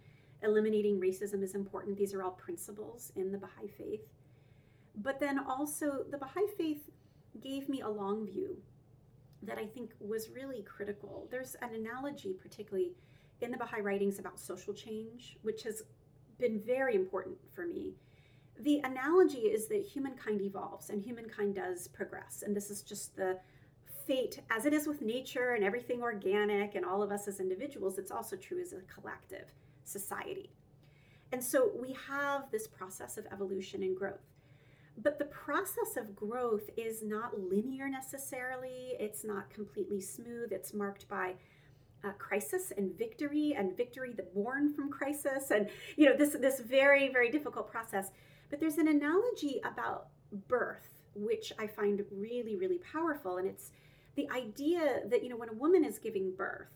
eliminating 0.41 0.99
racism 0.99 1.43
is 1.43 1.53
important. 1.53 1.97
These 1.97 2.13
are 2.13 2.23
all 2.23 2.31
principles 2.31 3.11
in 3.15 3.31
the 3.31 3.37
Baha'i 3.37 3.67
faith. 3.67 4.07
But 4.95 5.19
then 5.19 5.39
also, 5.39 6.05
the 6.09 6.17
Baha'i 6.17 6.47
faith 6.57 6.89
gave 7.41 7.69
me 7.69 7.81
a 7.81 7.89
long 7.89 8.25
view 8.25 8.57
that 9.43 9.57
I 9.57 9.65
think 9.65 9.91
was 9.99 10.29
really 10.29 10.63
critical. 10.63 11.27
There's 11.29 11.55
an 11.61 11.75
analogy, 11.75 12.33
particularly 12.33 12.93
in 13.41 13.51
the 13.51 13.57
Baha'i 13.57 13.81
writings, 13.81 14.19
about 14.19 14.39
social 14.39 14.73
change, 14.73 15.37
which 15.41 15.63
has 15.63 15.83
been 16.39 16.59
very 16.59 16.95
important 16.95 17.37
for 17.53 17.65
me. 17.65 17.93
The 18.59 18.81
analogy 18.83 19.39
is 19.39 19.67
that 19.67 19.81
humankind 19.81 20.41
evolves 20.41 20.89
and 20.89 21.01
humankind 21.01 21.55
does 21.55 21.87
progress. 21.87 22.43
And 22.45 22.55
this 22.55 22.69
is 22.69 22.81
just 22.81 23.15
the 23.15 23.39
fate, 24.11 24.39
as 24.49 24.65
it 24.65 24.73
is 24.73 24.87
with 24.87 25.01
nature 25.01 25.53
and 25.53 25.63
everything 25.63 26.01
organic 26.01 26.75
and 26.75 26.83
all 26.85 27.01
of 27.01 27.11
us 27.11 27.27
as 27.27 27.39
individuals, 27.39 27.97
it's 27.97 28.11
also 28.11 28.35
true 28.35 28.59
as 28.61 28.73
a 28.73 28.81
collective 28.93 29.53
society. 29.85 30.49
And 31.31 31.41
so 31.41 31.71
we 31.79 31.95
have 32.09 32.51
this 32.51 32.67
process 32.67 33.17
of 33.17 33.25
evolution 33.31 33.83
and 33.83 33.95
growth. 33.95 34.27
But 35.01 35.17
the 35.17 35.25
process 35.25 35.95
of 35.95 36.13
growth 36.13 36.69
is 36.75 37.01
not 37.01 37.39
linear 37.39 37.87
necessarily, 37.87 38.95
it's 38.99 39.23
not 39.23 39.49
completely 39.49 40.01
smooth, 40.01 40.51
it's 40.51 40.73
marked 40.73 41.07
by 41.07 41.35
uh, 42.03 42.11
crisis 42.17 42.73
and 42.75 42.97
victory 42.97 43.55
and 43.57 43.77
victory 43.77 44.11
that 44.17 44.33
born 44.33 44.73
from 44.73 44.89
crisis 44.89 45.51
and 45.51 45.69
you 45.97 46.05
know 46.07 46.17
this 46.17 46.35
this 46.41 46.59
very 46.59 47.09
very 47.09 47.29
difficult 47.29 47.69
process 47.69 48.09
but 48.49 48.59
there's 48.59 48.79
an 48.79 48.87
analogy 48.87 49.61
about 49.63 50.07
birth 50.47 51.03
which 51.13 51.53
i 51.59 51.67
find 51.67 52.03
really 52.11 52.55
really 52.55 52.79
powerful 52.79 53.37
and 53.37 53.47
it's 53.47 53.69
the 54.15 54.29
idea 54.29 55.01
that, 55.09 55.23
you 55.23 55.29
know, 55.29 55.37
when 55.37 55.49
a 55.49 55.53
woman 55.53 55.83
is 55.83 55.99
giving 55.99 56.33
birth, 56.35 56.67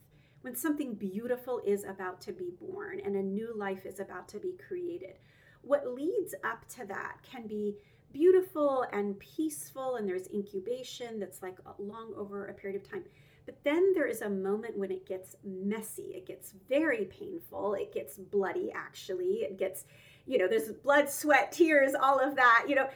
when 0.42 0.56
something 0.56 0.94
beautiful 0.94 1.62
is 1.66 1.84
about 1.84 2.22
to 2.22 2.32
be 2.32 2.52
born 2.62 3.02
and 3.04 3.16
a 3.16 3.22
new 3.22 3.54
life 3.56 3.86
is 3.86 4.00
about 4.00 4.28
to 4.30 4.40
be 4.40 4.54
created, 4.68 5.16
what 5.62 5.88
leads 5.88 6.36
up 6.44 6.68
to 6.70 6.86
that 6.86 7.18
can 7.24 7.48
be 7.48 7.76
beautiful 8.14 8.86
and 8.94 9.20
peaceful, 9.20 9.96
and 9.96 10.08
there's 10.08 10.30
incubation 10.34 11.20
that's 11.20 11.42
like 11.42 11.58
long 11.80 12.14
over 12.16 12.46
a 12.46 12.54
period 12.54 12.82
of 12.82 12.90
time. 12.90 13.04
But 13.46 13.62
then 13.64 13.92
there 13.94 14.08
is 14.08 14.22
a 14.22 14.30
moment 14.30 14.78
when 14.78 14.92
it 14.92 15.06
gets 15.06 15.36
messy. 15.44 16.14
It 16.16 16.26
gets 16.26 16.54
very 16.70 17.06
painful. 17.06 17.74
It 17.74 17.94
gets 17.94 18.18
bloody, 18.18 18.72
actually. 18.74 19.42
It 19.42 19.60
gets, 19.60 19.86
you 20.26 20.38
know, 20.38 20.48
there's 20.48 20.72
blood, 20.72 21.10
sweat, 21.10 21.52
tears, 21.52 21.94
all 21.94 22.20
of 22.20 22.36
that, 22.36 22.66
you 22.68 22.76
know 22.76 22.88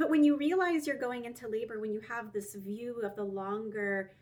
but 0.00 0.08
when 0.08 0.24
you 0.24 0.34
realize 0.34 0.86
you're 0.86 0.96
going 0.96 1.26
into 1.26 1.46
labor, 1.46 1.78
when 1.78 1.92
you 1.92 2.00
have 2.00 2.32
this 2.32 2.54
view 2.54 3.02
of 3.04 3.14
the 3.16 3.22
longer 3.22 4.12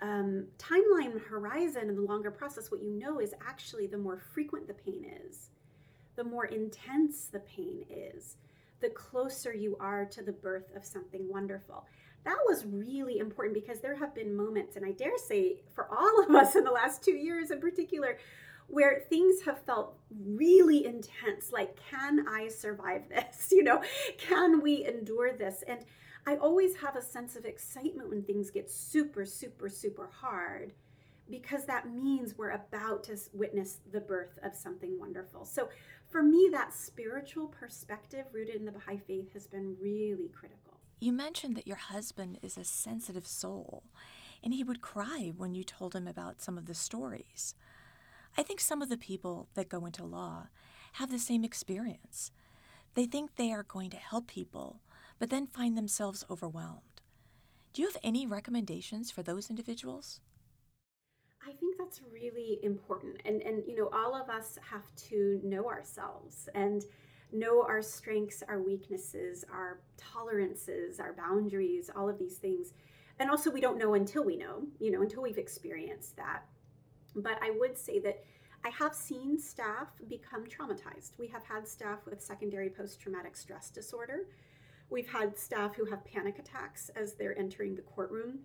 um, 0.00 0.46
timeline 0.56 1.20
horizon 1.22 1.82
and 1.90 1.98
the 1.98 2.02
longer 2.02 2.30
process, 2.30 2.70
what 2.70 2.82
you 2.82 2.90
know 2.90 3.20
is 3.20 3.34
actually 3.46 3.86
the 3.86 3.98
more 3.98 4.16
frequent 4.16 4.66
the 4.66 4.72
pain 4.72 5.04
is, 5.26 5.50
the 6.16 6.24
more 6.24 6.46
intense 6.46 7.26
the 7.26 7.40
pain 7.40 7.84
is, 7.90 8.38
the 8.80 8.88
closer 8.88 9.52
you 9.52 9.76
are 9.80 10.06
to 10.06 10.22
the 10.22 10.32
birth 10.32 10.74
of 10.74 10.82
something 10.82 11.28
wonderful. 11.28 11.84
That 12.24 12.38
was 12.46 12.64
really 12.64 13.18
important 13.18 13.52
because 13.52 13.80
there 13.80 13.96
have 13.96 14.14
been 14.14 14.34
moments, 14.34 14.76
and 14.76 14.86
I 14.86 14.92
dare 14.92 15.18
say 15.18 15.60
for 15.74 15.88
all 15.94 16.24
of 16.24 16.34
us 16.34 16.56
in 16.56 16.64
the 16.64 16.70
last 16.70 17.04
two 17.04 17.16
years 17.16 17.50
in 17.50 17.60
particular, 17.60 18.16
where 18.68 19.00
things 19.08 19.42
have 19.42 19.64
felt 19.64 19.98
really 20.10 20.86
intense 20.86 21.52
like 21.52 21.78
can 21.90 22.26
i 22.28 22.48
survive 22.48 23.02
this? 23.10 23.48
You 23.50 23.64
know 23.64 23.82
can 24.16 24.62
we 24.62 24.86
endure 24.86 25.32
this? 25.32 25.64
And 25.66 25.80
i 26.26 26.36
always 26.36 26.76
have 26.76 26.96
a 26.96 27.02
sense 27.02 27.36
of 27.36 27.44
excitement 27.44 28.10
when 28.10 28.22
things 28.22 28.50
get 28.50 28.70
super 28.70 29.24
super 29.24 29.68
super 29.68 30.08
hard 30.12 30.72
because 31.30 31.64
that 31.66 31.92
means 31.92 32.36
we're 32.36 32.50
about 32.50 33.04
to 33.04 33.18
witness 33.32 33.78
the 33.92 34.00
birth 34.00 34.38
of 34.42 34.54
something 34.54 34.98
wonderful. 34.98 35.44
So 35.44 35.68
for 36.08 36.22
me 36.22 36.48
that 36.52 36.72
spiritual 36.72 37.48
perspective 37.48 38.26
rooted 38.32 38.56
in 38.56 38.64
the 38.64 38.72
baha'i 38.72 38.98
faith 38.98 39.32
has 39.34 39.46
been 39.46 39.76
really 39.80 40.28
critical. 40.28 40.78
You 41.00 41.12
mentioned 41.12 41.56
that 41.56 41.66
your 41.66 41.76
husband 41.76 42.38
is 42.42 42.56
a 42.56 42.64
sensitive 42.64 43.26
soul 43.26 43.84
and 44.42 44.54
he 44.54 44.64
would 44.64 44.80
cry 44.80 45.32
when 45.36 45.54
you 45.54 45.64
told 45.64 45.94
him 45.94 46.08
about 46.08 46.40
some 46.40 46.56
of 46.56 46.66
the 46.66 46.74
stories 46.74 47.54
I 48.36 48.42
think 48.42 48.60
some 48.60 48.82
of 48.82 48.88
the 48.88 48.96
people 48.96 49.48
that 49.54 49.68
go 49.68 49.86
into 49.86 50.04
law 50.04 50.48
have 50.94 51.10
the 51.10 51.18
same 51.18 51.44
experience. 51.44 52.30
They 52.94 53.06
think 53.06 53.36
they 53.36 53.52
are 53.52 53.62
going 53.62 53.90
to 53.90 53.96
help 53.96 54.26
people, 54.26 54.80
but 55.18 55.30
then 55.30 55.46
find 55.46 55.76
themselves 55.76 56.24
overwhelmed. 56.30 56.82
Do 57.72 57.82
you 57.82 57.88
have 57.88 57.98
any 58.02 58.26
recommendations 58.26 59.10
for 59.10 59.22
those 59.22 59.50
individuals? 59.50 60.20
I 61.46 61.52
think 61.52 61.76
that's 61.78 62.00
really 62.12 62.58
important. 62.62 63.20
And 63.24 63.42
and 63.42 63.62
you 63.66 63.76
know, 63.76 63.90
all 63.92 64.14
of 64.14 64.28
us 64.28 64.58
have 64.70 64.94
to 65.08 65.40
know 65.44 65.66
ourselves 65.66 66.48
and 66.54 66.84
know 67.32 67.62
our 67.62 67.82
strengths, 67.82 68.42
our 68.48 68.60
weaknesses, 68.60 69.44
our 69.52 69.80
tolerances, 69.96 70.98
our 70.98 71.12
boundaries, 71.12 71.90
all 71.94 72.08
of 72.08 72.18
these 72.18 72.36
things. 72.36 72.72
And 73.18 73.30
also 73.30 73.50
we 73.50 73.60
don't 73.60 73.78
know 73.78 73.94
until 73.94 74.24
we 74.24 74.36
know, 74.36 74.66
you 74.80 74.90
know, 74.90 75.02
until 75.02 75.22
we've 75.22 75.38
experienced 75.38 76.16
that. 76.16 76.44
But 77.14 77.38
I 77.42 77.50
would 77.50 77.76
say 77.76 77.98
that 78.00 78.24
I 78.64 78.70
have 78.70 78.94
seen 78.94 79.38
staff 79.38 79.88
become 80.08 80.44
traumatized. 80.46 81.18
We 81.18 81.28
have 81.28 81.44
had 81.44 81.66
staff 81.66 82.00
with 82.06 82.20
secondary 82.20 82.70
post 82.70 83.00
traumatic 83.00 83.36
stress 83.36 83.70
disorder. 83.70 84.26
We've 84.90 85.08
had 85.08 85.38
staff 85.38 85.76
who 85.76 85.84
have 85.86 86.04
panic 86.04 86.38
attacks 86.38 86.90
as 86.96 87.14
they're 87.14 87.38
entering 87.38 87.76
the 87.76 87.82
courtroom. 87.82 88.40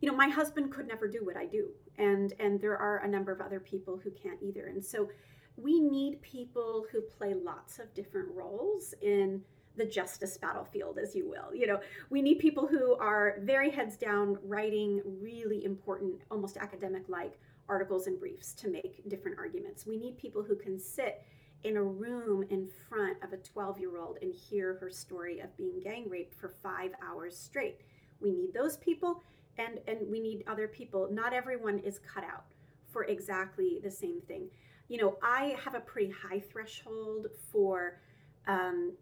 You 0.00 0.10
know, 0.10 0.16
my 0.16 0.28
husband 0.28 0.72
could 0.72 0.88
never 0.88 1.06
do 1.06 1.24
what 1.24 1.36
I 1.36 1.46
do, 1.46 1.68
and 1.98 2.32
and 2.38 2.60
there 2.60 2.76
are 2.76 2.98
a 2.98 3.08
number 3.08 3.32
of 3.32 3.40
other 3.40 3.60
people 3.60 3.98
who 4.02 4.10
can't 4.10 4.42
either. 4.42 4.66
And 4.66 4.84
so 4.84 5.10
we 5.56 5.80
need 5.80 6.22
people 6.22 6.86
who 6.90 7.02
play 7.02 7.34
lots 7.34 7.78
of 7.78 7.92
different 7.94 8.28
roles 8.34 8.94
in 9.02 9.42
the 9.80 9.86
justice 9.86 10.36
battlefield, 10.36 10.98
as 10.98 11.16
you 11.16 11.26
will. 11.26 11.54
You 11.54 11.66
know, 11.66 11.80
we 12.10 12.20
need 12.20 12.38
people 12.38 12.66
who 12.66 12.96
are 12.96 13.36
very 13.40 13.70
heads 13.70 13.96
down, 13.96 14.36
writing 14.44 15.00
really 15.04 15.64
important, 15.64 16.20
almost 16.30 16.58
academic 16.58 17.08
like 17.08 17.38
articles 17.66 18.06
and 18.06 18.20
briefs 18.20 18.52
to 18.52 18.68
make 18.68 19.08
different 19.08 19.38
arguments. 19.38 19.86
We 19.86 19.96
need 19.96 20.18
people 20.18 20.42
who 20.42 20.54
can 20.54 20.78
sit 20.78 21.22
in 21.64 21.78
a 21.78 21.82
room 21.82 22.44
in 22.50 22.68
front 22.90 23.16
of 23.22 23.32
a 23.32 23.38
12 23.38 23.78
year 23.78 23.98
old 23.98 24.18
and 24.20 24.34
hear 24.34 24.76
her 24.80 24.90
story 24.90 25.40
of 25.40 25.56
being 25.56 25.80
gang 25.80 26.10
raped 26.10 26.34
for 26.34 26.52
five 26.62 26.90
hours 27.02 27.34
straight. 27.34 27.80
We 28.20 28.32
need 28.32 28.52
those 28.52 28.76
people 28.76 29.22
and, 29.56 29.78
and 29.88 30.10
we 30.10 30.20
need 30.20 30.44
other 30.46 30.68
people. 30.68 31.08
Not 31.10 31.32
everyone 31.32 31.78
is 31.78 32.00
cut 32.00 32.24
out 32.24 32.44
for 32.92 33.04
exactly 33.04 33.80
the 33.82 33.90
same 33.90 34.20
thing. 34.28 34.48
You 34.88 34.98
know, 34.98 35.16
I 35.22 35.56
have 35.64 35.74
a 35.74 35.80
pretty 35.80 36.12
high 36.12 36.40
threshold 36.40 37.28
for 37.50 38.00
um, 38.46 38.92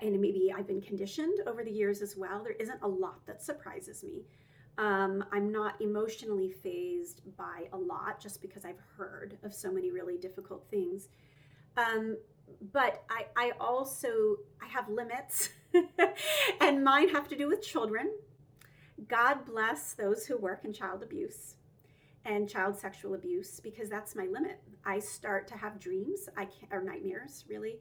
and 0.00 0.20
maybe 0.20 0.52
I've 0.56 0.66
been 0.66 0.80
conditioned 0.80 1.40
over 1.46 1.62
the 1.62 1.70
years 1.70 2.00
as 2.02 2.16
well. 2.16 2.42
There 2.42 2.52
isn't 2.52 2.80
a 2.82 2.88
lot 2.88 3.26
that 3.26 3.42
surprises 3.42 4.02
me. 4.02 4.24
Um, 4.78 5.24
I'm 5.32 5.52
not 5.52 5.80
emotionally 5.80 6.50
phased 6.50 7.20
by 7.36 7.64
a 7.72 7.76
lot 7.76 8.20
just 8.20 8.40
because 8.40 8.64
I've 8.64 8.80
heard 8.96 9.36
of 9.42 9.52
so 9.52 9.70
many 9.70 9.90
really 9.90 10.16
difficult 10.16 10.64
things. 10.70 11.08
Um, 11.76 12.16
but 12.72 13.04
I, 13.10 13.26
I 13.36 13.52
also 13.60 14.36
I 14.62 14.66
have 14.68 14.88
limits, 14.88 15.50
and 16.60 16.82
mine 16.84 17.08
have 17.10 17.28
to 17.28 17.36
do 17.36 17.48
with 17.48 17.62
children. 17.62 18.10
God 19.08 19.44
bless 19.44 19.92
those 19.94 20.26
who 20.26 20.36
work 20.38 20.64
in 20.64 20.72
child 20.72 21.02
abuse 21.02 21.56
and 22.24 22.48
child 22.48 22.76
sexual 22.76 23.14
abuse 23.14 23.60
because 23.60 23.88
that's 23.88 24.14
my 24.14 24.26
limit. 24.26 24.60
I 24.84 24.98
start 25.00 25.48
to 25.48 25.56
have 25.56 25.80
dreams, 25.80 26.28
I 26.36 26.44
can't, 26.44 26.72
or 26.72 26.82
nightmares 26.82 27.44
really. 27.48 27.80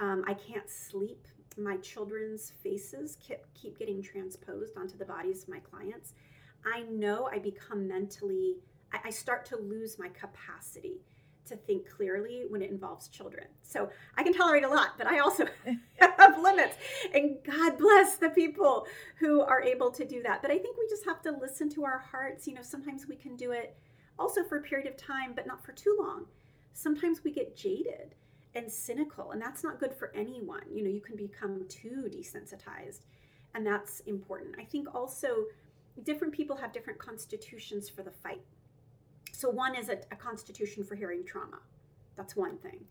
Um, 0.00 0.24
I 0.26 0.34
can't 0.34 0.68
sleep 0.68 1.26
my 1.58 1.76
children's 1.78 2.52
faces 2.62 3.16
keep, 3.20 3.38
keep 3.54 3.78
getting 3.78 4.02
transposed 4.02 4.76
onto 4.76 4.96
the 4.96 5.04
bodies 5.04 5.42
of 5.42 5.48
my 5.48 5.58
clients, 5.58 6.14
I 6.64 6.82
know 6.82 7.28
I 7.30 7.38
become 7.38 7.88
mentally, 7.88 8.56
I, 8.92 8.98
I 9.04 9.10
start 9.10 9.44
to 9.46 9.56
lose 9.56 9.98
my 9.98 10.08
capacity 10.08 11.00
to 11.46 11.56
think 11.56 11.88
clearly 11.88 12.44
when 12.48 12.62
it 12.62 12.70
involves 12.70 13.08
children. 13.08 13.46
So 13.62 13.90
I 14.16 14.22
can 14.22 14.32
tolerate 14.32 14.64
a 14.64 14.68
lot, 14.68 14.90
but 14.96 15.06
I 15.06 15.18
also 15.18 15.46
have 16.18 16.38
limits. 16.40 16.76
And 17.14 17.36
God 17.44 17.78
bless 17.78 18.16
the 18.16 18.30
people 18.30 18.86
who 19.18 19.40
are 19.42 19.62
able 19.62 19.90
to 19.90 20.04
do 20.04 20.22
that. 20.22 20.42
But 20.42 20.50
I 20.50 20.58
think 20.58 20.76
we 20.78 20.86
just 20.88 21.04
have 21.04 21.20
to 21.22 21.32
listen 21.32 21.68
to 21.70 21.84
our 21.84 21.98
hearts. 21.98 22.46
You 22.46 22.54
know, 22.54 22.62
sometimes 22.62 23.06
we 23.08 23.16
can 23.16 23.36
do 23.36 23.52
it 23.52 23.76
also 24.18 24.44
for 24.44 24.58
a 24.58 24.62
period 24.62 24.88
of 24.88 24.96
time, 24.96 25.32
but 25.34 25.46
not 25.46 25.64
for 25.64 25.72
too 25.72 25.96
long. 26.00 26.26
Sometimes 26.74 27.22
we 27.24 27.32
get 27.32 27.56
jaded 27.56 28.14
and 28.54 28.70
cynical, 28.70 29.32
and 29.32 29.40
that's 29.40 29.64
not 29.64 29.80
good 29.80 29.94
for 29.94 30.12
anyone. 30.14 30.62
You 30.70 30.84
know, 30.84 30.90
you 30.90 31.00
can 31.00 31.16
become 31.16 31.66
too 31.68 32.08
desensitized, 32.10 33.00
and 33.54 33.66
that's 33.66 34.00
important. 34.00 34.56
I 34.58 34.64
think 34.64 34.94
also 34.94 35.44
different 36.04 36.34
people 36.34 36.56
have 36.56 36.72
different 36.72 36.98
constitutions 36.98 37.88
for 37.88 38.02
the 38.02 38.10
fight. 38.10 38.42
So, 39.32 39.48
one 39.48 39.74
is 39.74 39.88
a, 39.88 39.98
a 40.10 40.16
constitution 40.16 40.84
for 40.84 40.94
hearing 40.94 41.24
trauma. 41.24 41.60
That's 42.16 42.36
one 42.36 42.58
thing. 42.58 42.84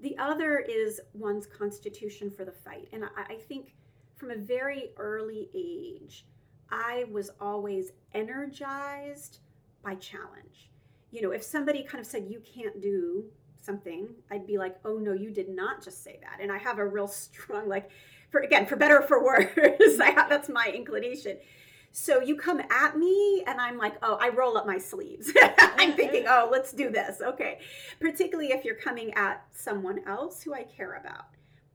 The 0.00 0.16
other 0.18 0.58
is 0.58 1.00
one's 1.14 1.46
constitution 1.46 2.30
for 2.30 2.44
the 2.44 2.52
fight. 2.52 2.88
And 2.92 3.04
I, 3.04 3.34
I 3.34 3.36
think 3.36 3.74
from 4.16 4.30
a 4.30 4.36
very 4.36 4.90
early 4.96 5.48
age, 5.54 6.26
I 6.70 7.04
was 7.10 7.30
always 7.40 7.92
energized 8.14 9.38
by 9.82 9.94
challenge. 9.96 10.70
You 11.10 11.22
know, 11.22 11.30
if 11.30 11.42
somebody 11.42 11.82
kind 11.82 12.00
of 12.00 12.06
said, 12.06 12.26
you 12.28 12.40
can't 12.40 12.80
do 12.80 13.24
something, 13.64 14.08
I'd 14.30 14.46
be 14.46 14.58
like, 14.58 14.76
oh 14.84 14.98
no, 14.98 15.12
you 15.12 15.30
did 15.30 15.48
not 15.48 15.82
just 15.82 16.02
say 16.04 16.18
that. 16.22 16.40
And 16.40 16.50
I 16.50 16.58
have 16.58 16.78
a 16.78 16.86
real 16.86 17.08
strong, 17.08 17.68
like, 17.68 17.90
for 18.30 18.40
again, 18.40 18.66
for 18.66 18.76
better 18.76 18.98
or 18.98 19.02
for 19.02 19.22
worse, 19.22 19.46
have, 20.00 20.28
that's 20.28 20.48
my 20.48 20.72
inclination. 20.74 21.38
So 21.94 22.22
you 22.22 22.36
come 22.36 22.62
at 22.70 22.96
me, 22.96 23.44
and 23.46 23.60
I'm 23.60 23.76
like, 23.76 23.96
oh, 24.02 24.16
I 24.18 24.30
roll 24.30 24.56
up 24.56 24.66
my 24.66 24.78
sleeves. 24.78 25.30
I'm 25.60 25.92
thinking, 25.92 26.24
oh, 26.26 26.48
let's 26.50 26.72
do 26.72 26.90
this. 26.90 27.20
Okay. 27.20 27.58
Particularly 28.00 28.52
if 28.52 28.64
you're 28.64 28.76
coming 28.76 29.12
at 29.12 29.44
someone 29.52 30.00
else 30.08 30.42
who 30.42 30.54
I 30.54 30.62
care 30.62 30.94
about. 30.94 31.26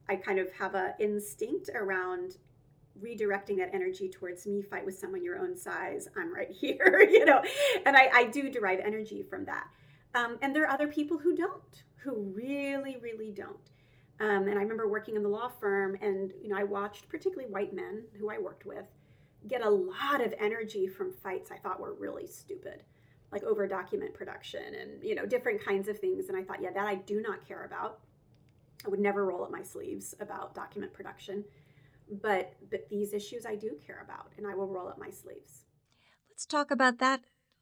I 0.10 0.16
kind 0.16 0.40
of 0.40 0.52
have 0.54 0.74
an 0.74 0.94
instinct 1.00 1.70
around 1.76 2.38
redirecting 3.02 3.58
that 3.58 3.70
energy 3.74 4.10
towards 4.10 4.48
me 4.48 4.62
fight 4.62 4.86
with 4.86 4.98
someone 4.98 5.24
your 5.24 5.38
own 5.38 5.56
size 5.56 6.08
i'm 6.18 6.34
right 6.34 6.50
here 6.50 7.08
you 7.12 7.26
know 7.26 7.42
and 7.86 7.96
i, 7.96 8.10
I 8.14 8.24
do 8.26 8.50
derive 8.50 8.80
energy 8.80 9.22
from 9.22 9.46
that 9.46 9.68
um, 10.18 10.38
and 10.42 10.56
there 10.56 10.64
are 10.64 10.72
other 10.72 10.88
people 10.88 11.18
who 11.18 11.36
don't 11.36 11.84
who 11.98 12.32
really 12.36 12.98
really 13.02 13.32
don't. 13.32 13.72
Um, 14.20 14.48
and 14.48 14.58
i 14.58 14.62
remember 14.64 14.88
working 14.88 15.16
in 15.16 15.22
the 15.22 15.30
law 15.30 15.48
firm 15.48 15.96
and 16.02 16.34
you 16.42 16.50
know 16.50 16.58
i 16.58 16.64
watched 16.64 17.08
particularly 17.08 17.52
white 17.52 17.74
men 17.74 18.04
who 18.20 18.32
i 18.32 18.40
worked 18.40 18.66
with 18.66 18.86
get 19.48 19.64
a 19.64 19.70
lot 19.70 20.22
of 20.26 20.34
energy 20.40 20.88
from 20.88 21.12
fights 21.12 21.52
i 21.52 21.58
thought 21.58 21.80
were 21.80 21.94
really 21.94 22.26
stupid 22.26 22.84
like 23.32 23.44
over 23.44 23.68
document 23.68 24.14
production 24.14 24.74
and 24.76 25.04
you 25.04 25.16
know 25.16 25.26
different 25.26 25.64
kinds 25.64 25.88
of 25.88 26.00
things. 26.00 26.30
And 26.30 26.38
i 26.38 26.44
thought 26.44 26.62
yeah 26.62 26.72
that 26.72 26.88
i 26.88 26.96
do 26.96 27.22
not 27.22 27.48
care 27.48 27.66
about. 27.66 28.00
I 28.86 28.90
would 28.90 29.00
never 29.00 29.26
roll 29.26 29.44
up 29.44 29.52
my 29.52 29.64
sleeves 29.64 30.16
about 30.20 30.54
document 30.54 30.94
production. 30.94 31.44
But 32.22 32.54
but 32.70 32.88
these 32.90 33.14
issues 33.14 33.46
I 33.46 33.56
do 33.56 33.78
care 33.86 34.02
about 34.04 34.32
and 34.38 34.48
I 34.48 34.56
will 34.56 34.68
roll 34.68 34.88
up 34.88 35.00
my 35.00 35.10
sleeves. 35.10 35.66
Let's 36.30 36.46
talk 36.46 36.72
about 36.72 37.00
that 37.00 37.22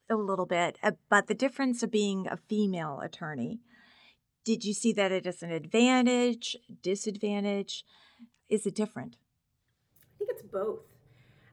a 0.10 0.16
little 0.16 0.46
bit 0.46 0.78
about 0.84 1.28
the 1.28 1.34
difference 1.34 1.84
of 1.84 1.92
being 1.92 2.28
a 2.28 2.38
female 2.38 3.00
attorney. 3.02 3.60
Did 4.44 4.64
you 4.64 4.74
see 4.74 4.94
that 4.94 5.12
it 5.12 5.26
is 5.26 5.42
an 5.42 5.52
advantage, 5.52 6.56
disadvantage? 6.82 7.84
Is 8.48 8.66
it 8.66 8.76
different? 8.76 9.18
I 10.02 10.18
think 10.18 10.30
it's 10.32 10.44
both. 10.44 10.82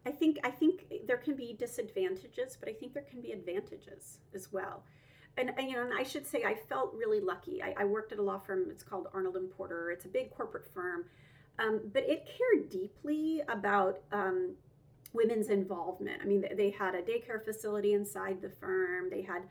I 0.05 0.11
think 0.11 0.39
I 0.45 0.51
think 0.51 0.85
there 1.07 1.17
can 1.17 1.37
be 1.37 1.57
disadvantages, 1.59 2.57
but 2.59 2.69
I 2.69 2.73
think 2.73 2.93
there 2.93 3.05
can 3.05 3.23
be 3.23 3.33
advantages 3.33 4.19
as 4.35 4.53
well. 4.53 4.83
And, 5.39 5.53
and 5.57 5.71
you 5.71 5.77
know, 5.77 5.85
and 5.85 5.95
I 5.99 6.03
should 6.03 6.27
say 6.27 6.45
I 6.45 6.55
felt 6.55 6.93
really 6.95 7.21
lucky. 7.21 7.63
I, 7.63 7.75
I 7.79 7.85
worked 7.85 8.13
at 8.13 8.19
a 8.19 8.23
law 8.23 8.39
firm. 8.39 8.67
It's 8.71 8.83
called 8.83 9.07
Arnold 9.15 9.37
and 9.37 9.51
Porter. 9.51 9.91
It's 9.91 10.05
a 10.05 10.09
big 10.09 10.31
corporate 10.31 10.67
firm 10.75 11.07
um, 11.59 11.81
but 11.93 12.05
it 12.09 12.27
cared 12.27 12.71
deeply 12.71 13.43
about 13.49 14.01
um, 14.11 14.55
women's 15.13 15.49
involvement. 15.49 16.21
I 16.23 16.27
mean, 16.27 16.45
they 16.57 16.71
had 16.71 16.95
a 16.95 17.03
daycare 17.03 17.45
facility 17.45 17.95
inside 17.95 18.41
the 18.41 18.51
firm. 18.51 19.11
They 19.11 19.23
had 19.23 19.43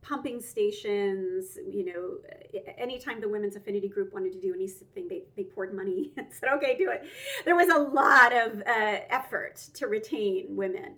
pumping 0.00 0.40
stations. 0.40 1.58
You 1.70 1.84
know, 1.86 2.60
anytime 2.78 3.20
the 3.20 3.28
women's 3.28 3.56
affinity 3.56 3.88
group 3.88 4.12
wanted 4.12 4.32
to 4.32 4.40
do 4.40 4.52
anything, 4.54 5.08
they, 5.08 5.22
they 5.36 5.44
poured 5.44 5.74
money 5.74 6.12
and 6.16 6.26
said, 6.30 6.50
"Okay, 6.54 6.76
do 6.76 6.90
it." 6.90 7.04
There 7.44 7.56
was 7.56 7.68
a 7.68 7.78
lot 7.78 8.32
of 8.32 8.60
uh, 8.60 9.00
effort 9.10 9.56
to 9.74 9.86
retain 9.86 10.46
women. 10.56 10.96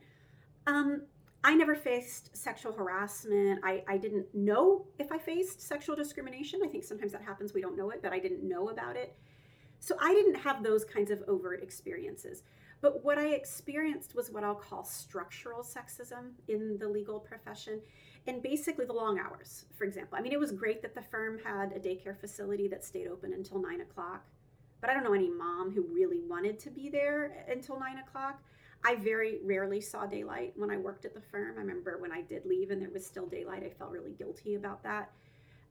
Um, 0.66 1.02
I 1.47 1.54
never 1.54 1.75
faced 1.75 2.35
sexual 2.35 2.73
harassment. 2.73 3.61
I, 3.62 3.85
I 3.87 3.99
didn't 3.99 4.26
know 4.35 4.87
if 4.99 5.12
I 5.12 5.18
faced 5.18 5.61
sexual 5.61 5.94
discrimination. 5.94 6.61
I 6.64 6.68
think 6.68 6.85
sometimes 6.85 7.12
that 7.12 7.23
happens. 7.23 7.52
We 7.52 7.61
don't 7.61 7.76
know 7.76 7.90
it, 7.90 8.00
but 8.02 8.14
I 8.14 8.18
didn't 8.18 8.42
know 8.42 8.71
about 8.71 8.97
it. 8.97 9.14
So 9.78 9.94
I 10.00 10.14
didn't 10.14 10.37
have 10.37 10.62
those 10.62 10.87
kinds 10.87 11.11
of 11.11 11.22
overt 11.29 11.62
experiences. 11.62 12.44
But 12.85 13.03
what 13.03 13.16
I 13.16 13.29
experienced 13.29 14.14
was 14.14 14.31
what 14.31 14.44
I'll 14.44 14.55
call 14.55 14.85
structural 14.85 15.62
sexism 15.62 16.33
in 16.49 16.77
the 16.77 16.87
legal 16.87 17.18
profession. 17.18 17.81
And 18.27 18.42
basically, 18.42 18.85
the 18.85 18.92
long 18.92 19.18
hours, 19.18 19.64
for 19.75 19.85
example. 19.85 20.18
I 20.18 20.20
mean, 20.20 20.33
it 20.33 20.38
was 20.38 20.53
great 20.53 20.83
that 20.83 20.94
the 20.94 21.01
firm 21.01 21.38
had 21.42 21.73
a 21.73 21.81
daycare 21.81 22.14
facility 22.14 22.68
that 22.68 22.85
stayed 22.85 23.09
open 23.09 23.33
until 23.33 23.59
nine 23.59 23.81
o'clock. 23.81 24.27
But 24.83 24.90
I 24.90 24.92
don't 24.92 25.03
know 25.03 25.14
any 25.14 25.31
mom 25.31 25.73
who 25.73 25.81
really 25.81 26.20
wanted 26.29 26.59
to 26.59 26.70
be 26.70 26.90
there 26.90 27.47
until 27.49 27.81
nine 27.81 27.97
o'clock. 28.01 28.42
I 28.85 28.97
very 28.97 29.38
rarely 29.42 29.81
saw 29.81 30.05
daylight 30.05 30.53
when 30.55 30.70
I 30.70 30.77
worked 30.77 31.07
at 31.07 31.14
the 31.14 31.23
firm. 31.23 31.55
I 31.57 31.61
remember 31.61 31.97
when 31.97 32.12
I 32.12 32.20
did 32.20 32.44
leave 32.44 32.70
and 32.70 32.83
there 32.83 32.90
was 32.90 33.07
still 33.07 33.27
daylight, 33.27 33.64
I 33.64 33.70
felt 33.70 33.92
really 33.92 34.12
guilty 34.12 34.57
about 34.57 34.83
that. 34.83 35.11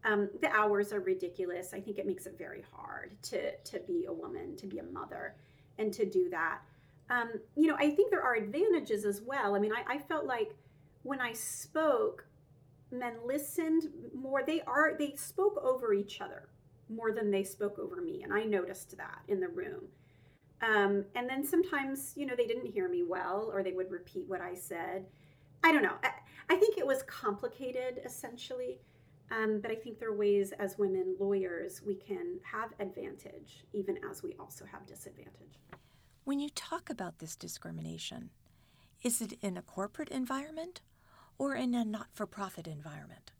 Um, 0.03 0.31
the 0.41 0.49
hours 0.49 0.91
are 0.91 0.99
ridiculous. 0.99 1.75
I 1.75 1.79
think 1.79 1.99
it 1.99 2.07
makes 2.07 2.25
it 2.25 2.39
very 2.39 2.63
hard 2.73 3.11
to 3.29 3.55
to 3.55 3.79
be 3.81 4.05
a 4.05 4.11
woman, 4.11 4.55
to 4.55 4.65
be 4.65 4.79
a 4.79 4.83
mother, 4.83 5.35
and 5.77 5.93
to 5.93 6.07
do 6.07 6.27
that. 6.31 6.61
Um, 7.09 7.31
you 7.55 7.67
know, 7.67 7.75
I 7.77 7.89
think 7.91 8.11
there 8.11 8.23
are 8.23 8.35
advantages 8.35 9.05
as 9.05 9.21
well. 9.21 9.55
I 9.55 9.59
mean, 9.59 9.73
I, 9.73 9.95
I 9.95 9.97
felt 9.99 10.25
like 10.25 10.55
when 11.03 11.19
I 11.19 11.33
spoke, 11.33 12.25
men 12.91 13.13
listened 13.25 13.89
more. 14.13 14.43
They 14.43 14.61
are 14.61 14.95
they 14.97 15.15
spoke 15.15 15.57
over 15.63 15.93
each 15.93 16.21
other 16.21 16.49
more 16.89 17.11
than 17.11 17.31
they 17.31 17.43
spoke 17.43 17.79
over 17.79 18.01
me, 18.01 18.23
and 18.23 18.33
I 18.33 18.43
noticed 18.43 18.95
that 18.97 19.19
in 19.27 19.39
the 19.39 19.47
room. 19.47 19.87
Um, 20.61 21.03
and 21.15 21.29
then 21.29 21.45
sometimes, 21.45 22.13
you 22.15 22.25
know, 22.25 22.35
they 22.35 22.47
didn't 22.47 22.71
hear 22.71 22.87
me 22.87 23.03
well, 23.03 23.49
or 23.53 23.63
they 23.63 23.73
would 23.73 23.91
repeat 23.91 24.29
what 24.29 24.39
I 24.39 24.55
said. 24.55 25.05
I 25.63 25.73
don't 25.73 25.83
know. 25.83 25.95
I, 26.03 26.11
I 26.49 26.55
think 26.55 26.77
it 26.77 26.87
was 26.87 27.03
complicated, 27.03 28.01
essentially. 28.05 28.79
Um, 29.31 29.59
but 29.61 29.71
I 29.71 29.75
think 29.75 29.99
there 29.99 30.09
are 30.09 30.15
ways 30.15 30.51
as 30.59 30.77
women 30.77 31.15
lawyers 31.19 31.81
we 31.85 31.95
can 31.95 32.39
have 32.43 32.69
advantage, 32.79 33.65
even 33.73 33.97
as 34.09 34.21
we 34.21 34.35
also 34.39 34.65
have 34.65 34.85
disadvantage. 34.85 35.59
When 36.25 36.39
you 36.39 36.47
talk 36.49 36.89
about 36.89 37.19
this 37.19 37.35
discrimination, 37.35 38.29
is 39.01 39.21
it 39.21 39.33
in 39.41 39.57
a 39.57 39.61
corporate 39.61 40.07
environment 40.07 40.79
or 41.37 41.53
in 41.55 41.75
a 41.75 41.83
not 41.83 42.07
for 42.13 42.25
profit 42.25 42.65
environment? 42.65 43.33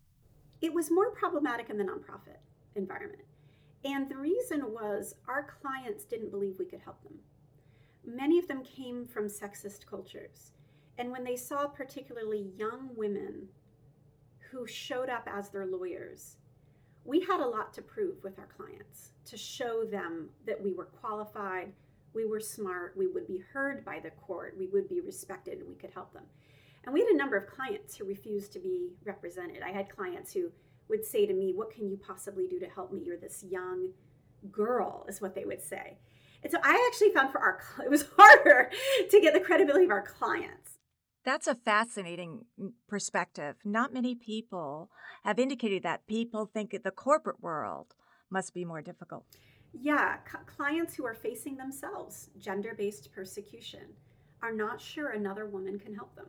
It 0.60 0.74
was 0.74 0.92
more 0.92 1.12
problematic 1.12 1.70
in 1.70 1.78
the 1.78 1.86
nonprofit 1.86 2.42
environment. 2.76 3.24
And 3.86 4.10
the 4.10 4.18
reason 4.18 4.74
was 4.74 5.16
our 5.30 5.44
clients 5.62 6.04
didn't 6.04 6.32
believe 6.32 6.60
we 6.60 6.66
could 6.66 6.82
help 6.82 7.02
them. 7.04 7.14
Many 8.06 8.38
of 8.38 8.50
them 8.50 8.64
came 8.64 9.06
from 9.06 9.28
sexist 9.28 9.86
cultures. 9.86 10.52
And 10.98 11.10
when 11.10 11.24
they 11.24 11.38
saw 11.38 11.68
particularly 11.68 12.52
young 12.58 12.90
women 12.98 13.48
who 14.52 14.68
showed 14.68 15.10
up 15.10 15.26
as 15.32 15.50
their 15.50 15.66
lawyers, 15.66 16.36
we 17.06 17.22
had 17.22 17.40
a 17.40 17.48
lot 17.48 17.74
to 17.74 17.82
prove 17.82 18.22
with 18.24 18.38
our 18.40 18.48
clients 18.58 19.14
to 19.24 19.38
show 19.38 19.86
them 19.86 20.30
that 20.46 20.62
we 20.62 20.74
were 20.74 20.86
qualified, 20.86 21.72
we 22.16 22.26
were 22.26 22.40
smart, 22.40 22.94
we 22.98 23.08
would 23.08 23.28
be 23.28 23.44
heard 23.54 23.84
by 23.86 24.00
the 24.00 24.12
court, 24.12 24.56
we 24.58 24.68
would 24.68 24.88
be 24.88 25.02
respected, 25.02 25.60
and 25.60 25.68
we 25.68 25.76
could 25.76 25.92
help 25.92 26.14
them. 26.14 26.24
And 26.86 26.94
we 26.94 27.00
had 27.02 27.10
a 27.10 27.18
number 27.18 27.38
of 27.38 27.48
clients 27.48 27.96
who 27.96 28.06
refused 28.06 28.52
to 28.54 28.60
be 28.60 28.90
represented. 29.06 29.64
I 29.64 29.72
had 29.72 29.90
clients 29.90 30.34
who 30.34 30.52
would 30.90 31.06
say 31.06 31.26
to 31.26 31.34
me, 31.34 31.54
What 31.56 31.72
can 31.72 31.88
you 31.88 31.98
possibly 31.98 32.48
do 32.48 32.60
to 32.60 32.68
help 32.68 32.92
me? 32.92 33.02
You're 33.06 33.18
this 33.18 33.44
young 33.50 33.90
girl, 34.52 35.06
is 35.08 35.22
what 35.22 35.34
they 35.36 35.46
would 35.46 35.62
say. 35.62 35.98
And 36.44 36.52
so 36.52 36.58
I 36.62 36.90
actually 36.92 37.12
found 37.12 37.32
for 37.32 37.40
our, 37.40 37.60
it 37.86 37.90
was 37.90 38.06
harder 38.18 38.70
to 39.10 39.22
get 39.22 39.34
the 39.34 39.40
credibility 39.40 39.86
of 39.86 39.92
our 39.92 40.02
clients 40.02 40.74
that's 41.26 41.48
a 41.48 41.56
fascinating 41.56 42.46
mm, 42.60 42.72
perspective. 42.88 43.56
Not 43.64 43.94
many 43.94 44.16
people 44.16 44.90
have 45.24 45.40
indicated 45.40 45.84
that 45.84 46.08
people 46.08 46.46
think 46.46 46.72
that 46.72 46.84
the 46.84 46.92
corporate 46.92 47.42
world 47.42 47.96
must 48.30 48.54
be 48.54 48.66
more 48.66 48.82
difficult. 48.82 49.26
Yeah, 49.74 50.18
c- 50.32 50.38
clients 50.46 50.96
who 50.96 51.06
are 51.06 51.14
facing 51.14 51.58
themselves 51.58 52.30
gender 52.40 52.74
based 52.78 53.12
persecution 53.12 53.82
are 54.42 54.54
not 54.54 54.80
sure 54.80 55.10
another 55.10 55.46
woman 55.48 55.80
can 55.80 55.94
help 55.94 56.16
them 56.16 56.28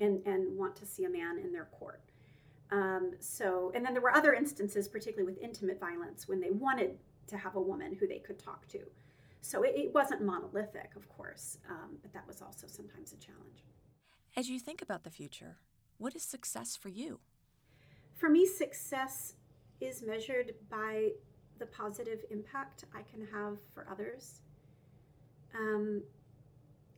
and, 0.00 0.24
and 0.26 0.56
want 0.56 0.76
to 0.76 0.86
see 0.86 1.04
a 1.04 1.10
man 1.10 1.38
in 1.38 1.52
their 1.52 1.66
court. 1.66 2.00
Um, 2.70 3.12
so, 3.18 3.72
and 3.74 3.84
then 3.84 3.92
there 3.92 4.02
were 4.02 4.14
other 4.14 4.34
instances, 4.34 4.88
particularly 4.88 5.32
with 5.32 5.42
intimate 5.42 5.80
violence, 5.80 6.28
when 6.28 6.40
they 6.40 6.50
wanted 6.50 6.98
to 7.28 7.36
have 7.36 7.56
a 7.56 7.60
woman 7.60 7.94
who 7.94 8.06
they 8.06 8.18
could 8.18 8.38
talk 8.38 8.66
to. 8.68 8.80
So 9.40 9.62
it, 9.62 9.74
it 9.76 9.94
wasn't 9.94 10.22
monolithic, 10.22 10.90
of 10.96 11.08
course, 11.08 11.58
um, 11.70 11.96
but 12.02 12.12
that 12.12 12.26
was 12.26 12.42
also 12.42 12.66
sometimes 12.66 13.12
a 13.12 13.16
challenge. 13.16 13.64
As 14.36 14.48
you 14.48 14.58
think 14.58 14.82
about 14.82 15.04
the 15.04 15.10
future, 15.10 15.58
what 15.98 16.14
is 16.14 16.22
success 16.22 16.76
for 16.76 16.88
you? 16.88 17.20
For 18.14 18.28
me, 18.28 18.46
success 18.46 19.34
is 19.80 20.02
measured 20.02 20.54
by 20.68 21.10
the 21.58 21.66
positive 21.66 22.20
impact 22.30 22.84
I 22.94 23.02
can 23.02 23.26
have 23.32 23.58
for 23.74 23.86
others. 23.90 24.40
Um, 25.54 26.02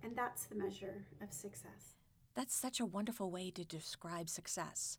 and 0.02 0.16
that's 0.16 0.46
the 0.46 0.54
measure 0.54 1.04
of 1.22 1.32
success. 1.32 1.94
That's 2.34 2.54
such 2.54 2.80
a 2.80 2.86
wonderful 2.86 3.30
way 3.30 3.50
to 3.50 3.64
describe 3.64 4.28
success. 4.28 4.98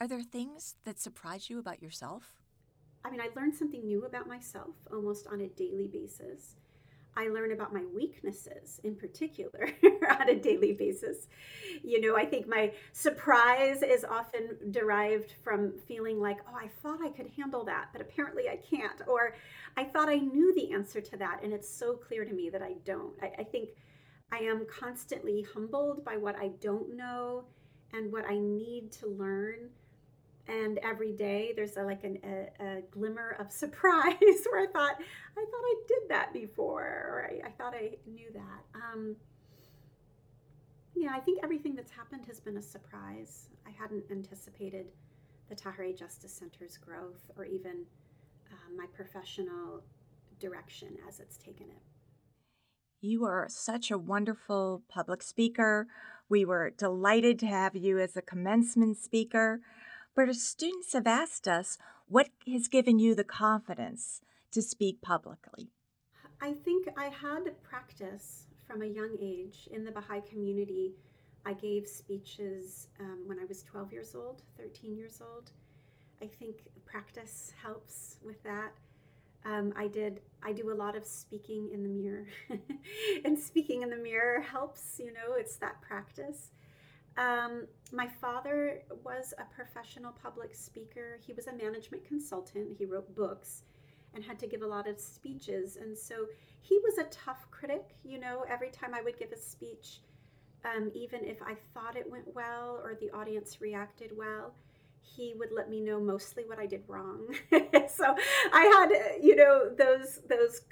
Are 0.00 0.08
there 0.08 0.22
things 0.22 0.76
that 0.84 1.00
surprise 1.00 1.48
you 1.48 1.58
about 1.58 1.82
yourself? 1.82 2.34
I 3.04 3.10
mean, 3.10 3.20
I 3.20 3.28
learn 3.36 3.52
something 3.52 3.84
new 3.84 4.04
about 4.04 4.26
myself 4.26 4.74
almost 4.90 5.26
on 5.26 5.40
a 5.40 5.48
daily 5.48 5.88
basis. 5.88 6.56
I 7.16 7.28
learn 7.28 7.52
about 7.52 7.72
my 7.72 7.84
weaknesses 7.94 8.80
in 8.82 8.96
particular 8.96 9.68
on 10.20 10.28
a 10.28 10.34
daily 10.34 10.72
basis. 10.72 11.28
You 11.82 12.00
know, 12.00 12.16
I 12.16 12.24
think 12.24 12.48
my 12.48 12.72
surprise 12.92 13.82
is 13.82 14.04
often 14.04 14.58
derived 14.70 15.32
from 15.42 15.74
feeling 15.86 16.20
like, 16.20 16.38
oh, 16.48 16.56
I 16.56 16.68
thought 16.82 17.00
I 17.04 17.10
could 17.10 17.30
handle 17.36 17.64
that, 17.64 17.88
but 17.92 18.00
apparently 18.00 18.48
I 18.48 18.56
can't. 18.56 19.00
Or 19.06 19.36
I 19.76 19.84
thought 19.84 20.08
I 20.08 20.16
knew 20.16 20.54
the 20.54 20.72
answer 20.72 21.00
to 21.00 21.16
that, 21.18 21.40
and 21.42 21.52
it's 21.52 21.68
so 21.68 21.94
clear 21.94 22.24
to 22.24 22.32
me 22.32 22.50
that 22.50 22.62
I 22.62 22.74
don't. 22.84 23.14
I, 23.22 23.32
I 23.38 23.44
think 23.44 23.70
I 24.32 24.38
am 24.38 24.66
constantly 24.66 25.46
humbled 25.54 26.04
by 26.04 26.16
what 26.16 26.36
I 26.36 26.48
don't 26.60 26.96
know 26.96 27.44
and 27.92 28.12
what 28.12 28.24
I 28.28 28.38
need 28.38 28.90
to 28.92 29.06
learn 29.06 29.70
and 30.48 30.78
every 30.82 31.12
day 31.12 31.52
there's 31.56 31.76
a, 31.76 31.82
like 31.82 32.04
an, 32.04 32.18
a, 32.24 32.64
a, 32.64 32.80
glimmer 32.90 33.36
of 33.40 33.50
surprise 33.62 34.14
where 34.50 34.62
I 34.62 34.66
thought 34.66 34.96
I 35.36 35.44
thought 35.44 35.64
I 35.64 35.74
did 35.88 36.08
that 36.08 36.32
before, 36.32 36.82
or 36.82 37.30
I, 37.30 37.48
I 37.48 37.50
thought 37.52 37.74
I 37.74 37.96
knew 38.06 38.30
that. 38.34 38.64
Um, 38.74 39.16
yeah, 40.94 41.10
I 41.12 41.20
think 41.20 41.40
everything 41.42 41.74
that's 41.74 41.90
happened 41.90 42.26
has 42.26 42.40
been 42.40 42.56
a 42.56 42.62
surprise. 42.62 43.48
I 43.66 43.70
hadn't 43.70 44.04
anticipated 44.10 44.86
the 45.48 45.56
Tahirih 45.56 45.98
Justice 45.98 46.32
Center's 46.32 46.78
growth 46.78 47.30
or 47.36 47.44
even 47.44 47.84
uh, 48.50 48.76
my 48.76 48.86
professional 48.94 49.82
direction 50.38 50.96
as 51.08 51.20
it's 51.20 51.36
taken 51.36 51.66
it. 51.66 51.82
You 53.00 53.24
are 53.24 53.46
such 53.50 53.90
a 53.90 53.98
wonderful 53.98 54.82
public 54.88 55.22
speaker. 55.22 55.86
We 56.28 56.44
were 56.44 56.70
delighted 56.70 57.38
to 57.40 57.46
have 57.46 57.76
you 57.76 57.98
as 57.98 58.16
a 58.16 58.22
commencement 58.22 58.96
speaker. 58.96 59.60
But 60.14 60.34
students 60.36 60.92
have 60.92 61.06
asked 61.06 61.48
us 61.48 61.78
what 62.08 62.28
has 62.46 62.68
given 62.68 62.98
you 62.98 63.14
the 63.14 63.24
confidence 63.24 64.20
to 64.52 64.62
speak 64.62 65.02
publicly. 65.02 65.70
I 66.40 66.52
think 66.52 66.88
I 66.96 67.06
had 67.06 67.62
practice 67.62 68.46
from 68.66 68.82
a 68.82 68.86
young 68.86 69.16
age 69.20 69.68
in 69.72 69.84
the 69.84 69.90
Baha'i 69.90 70.20
community. 70.20 70.92
I 71.44 71.52
gave 71.54 71.86
speeches 71.86 72.88
um, 73.00 73.24
when 73.26 73.38
I 73.38 73.44
was 73.44 73.62
12 73.62 73.92
years 73.92 74.14
old, 74.14 74.42
13 74.58 74.96
years 74.96 75.20
old. 75.20 75.50
I 76.22 76.26
think 76.26 76.62
practice 76.86 77.52
helps 77.62 78.18
with 78.24 78.42
that. 78.44 78.72
Um, 79.44 79.74
I 79.76 79.88
did. 79.88 80.20
I 80.42 80.52
do 80.52 80.72
a 80.72 80.74
lot 80.74 80.96
of 80.96 81.04
speaking 81.04 81.70
in 81.72 81.82
the 81.82 81.88
mirror, 81.88 82.26
and 83.26 83.38
speaking 83.38 83.82
in 83.82 83.90
the 83.90 83.96
mirror 83.96 84.40
helps. 84.40 84.98
You 84.98 85.12
know, 85.12 85.34
it's 85.36 85.56
that 85.56 85.82
practice. 85.82 86.50
Um, 87.16 87.66
my 87.92 88.08
father 88.08 88.82
was 89.04 89.34
a 89.38 89.44
professional 89.54 90.12
public 90.12 90.54
speaker. 90.54 91.18
He 91.24 91.32
was 91.32 91.46
a 91.46 91.52
management 91.52 92.04
consultant. 92.04 92.76
He 92.76 92.84
wrote 92.84 93.14
books 93.14 93.62
and 94.14 94.24
had 94.24 94.38
to 94.40 94.46
give 94.46 94.62
a 94.62 94.66
lot 94.66 94.88
of 94.88 94.98
speeches. 94.98 95.76
And 95.76 95.96
so 95.96 96.26
he 96.60 96.78
was 96.78 96.98
a 96.98 97.04
tough 97.04 97.46
critic. 97.50 97.96
You 98.04 98.18
know, 98.18 98.44
every 98.48 98.70
time 98.70 98.94
I 98.94 99.02
would 99.02 99.18
give 99.18 99.32
a 99.32 99.38
speech, 99.38 100.00
um, 100.64 100.90
even 100.94 101.24
if 101.24 101.42
I 101.42 101.54
thought 101.72 101.96
it 101.96 102.10
went 102.10 102.34
well 102.34 102.80
or 102.82 102.94
the 102.94 103.10
audience 103.10 103.60
reacted 103.60 104.10
well, 104.16 104.54
he 105.00 105.34
would 105.38 105.52
let 105.52 105.68
me 105.68 105.80
know 105.80 106.00
mostly 106.00 106.44
what 106.46 106.58
I 106.58 106.66
did 106.66 106.82
wrong. 106.88 107.28
so 107.52 108.16
I 108.52 108.64
had, 108.64 109.22
you 109.22 109.36
know, 109.36 109.68
those 109.76 110.20
those 110.28 110.62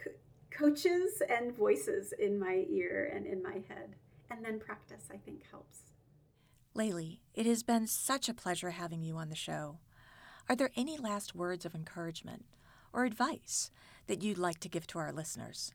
coaches 0.50 1.22
and 1.28 1.55
voices 1.55 2.12
in 2.18 2.38
my 2.38 2.64
ear 2.70 3.12
and 3.14 3.26
in 3.26 3.42
my 3.42 3.62
head. 3.68 3.94
And 4.31 4.44
then 4.44 4.59
practice, 4.59 5.09
I 5.12 5.18
think, 5.18 5.42
helps. 5.50 5.91
Layli, 6.74 7.18
it 7.35 7.46
has 7.46 7.62
been 7.62 7.87
such 7.87 8.28
a 8.28 8.35
pleasure 8.35 8.70
having 8.70 9.02
you 9.02 9.16
on 9.16 9.28
the 9.28 9.35
show. 9.35 9.78
Are 10.48 10.56
there 10.56 10.70
any 10.76 10.96
last 10.96 11.35
words 11.35 11.64
of 11.64 11.74
encouragement 11.74 12.46
or 12.92 13.04
advice 13.04 13.70
that 14.06 14.22
you'd 14.22 14.38
like 14.38 14.58
to 14.61 14.68
give 14.68 14.87
to 14.88 14.98
our 14.98 15.12
listeners? 15.12 15.72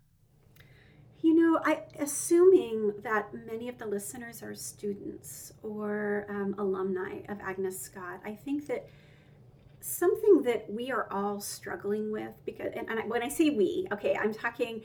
You 1.21 1.35
know, 1.35 1.59
I 1.63 1.81
assuming 1.99 2.93
that 3.03 3.33
many 3.33 3.69
of 3.69 3.77
the 3.77 3.85
listeners 3.85 4.43
are 4.43 4.53
students 4.53 5.53
or 5.63 6.25
um, 6.29 6.55
alumni 6.57 7.19
of 7.29 7.39
Agnes 7.41 7.79
Scott, 7.79 8.19
I 8.25 8.33
think 8.33 8.67
that 8.67 8.87
something 9.79 10.43
that 10.43 10.69
we 10.69 10.91
are 10.91 11.07
all 11.11 11.39
struggling 11.39 12.11
with 12.11 12.33
because, 12.45 12.71
and, 12.75 12.89
and 12.89 13.09
when 13.09 13.23
I 13.23 13.29
say 13.29 13.49
we, 13.49 13.87
okay, 13.91 14.15
I'm 14.15 14.33
talking 14.33 14.81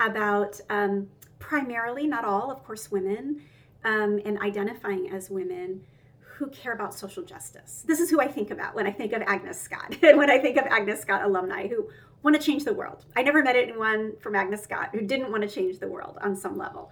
about 0.00 0.60
um, 0.70 1.08
primarily, 1.38 2.06
not 2.06 2.24
all, 2.24 2.50
of 2.50 2.64
course, 2.64 2.90
women 2.90 3.42
um, 3.86 4.20
and 4.24 4.38
identifying 4.40 5.10
as 5.10 5.30
women 5.30 5.80
who 6.18 6.48
care 6.48 6.72
about 6.72 6.92
social 6.92 7.22
justice. 7.22 7.82
This 7.86 8.00
is 8.00 8.10
who 8.10 8.20
I 8.20 8.28
think 8.28 8.50
about 8.50 8.74
when 8.74 8.86
I 8.86 8.90
think 8.90 9.14
of 9.14 9.22
Agnes 9.22 9.58
Scott 9.58 9.96
and 10.02 10.18
when 10.18 10.28
I 10.28 10.38
think 10.38 10.58
of 10.58 10.66
Agnes 10.66 11.00
Scott 11.00 11.22
alumni 11.22 11.68
who 11.68 11.88
want 12.22 12.36
to 12.36 12.42
change 12.42 12.64
the 12.64 12.74
world. 12.74 13.06
I 13.16 13.22
never 13.22 13.42
met 13.42 13.56
anyone 13.56 14.14
from 14.20 14.34
Agnes 14.34 14.62
Scott 14.62 14.90
who 14.92 15.00
didn't 15.00 15.30
want 15.30 15.44
to 15.44 15.48
change 15.48 15.78
the 15.78 15.88
world 15.88 16.18
on 16.20 16.36
some 16.36 16.58
level. 16.58 16.90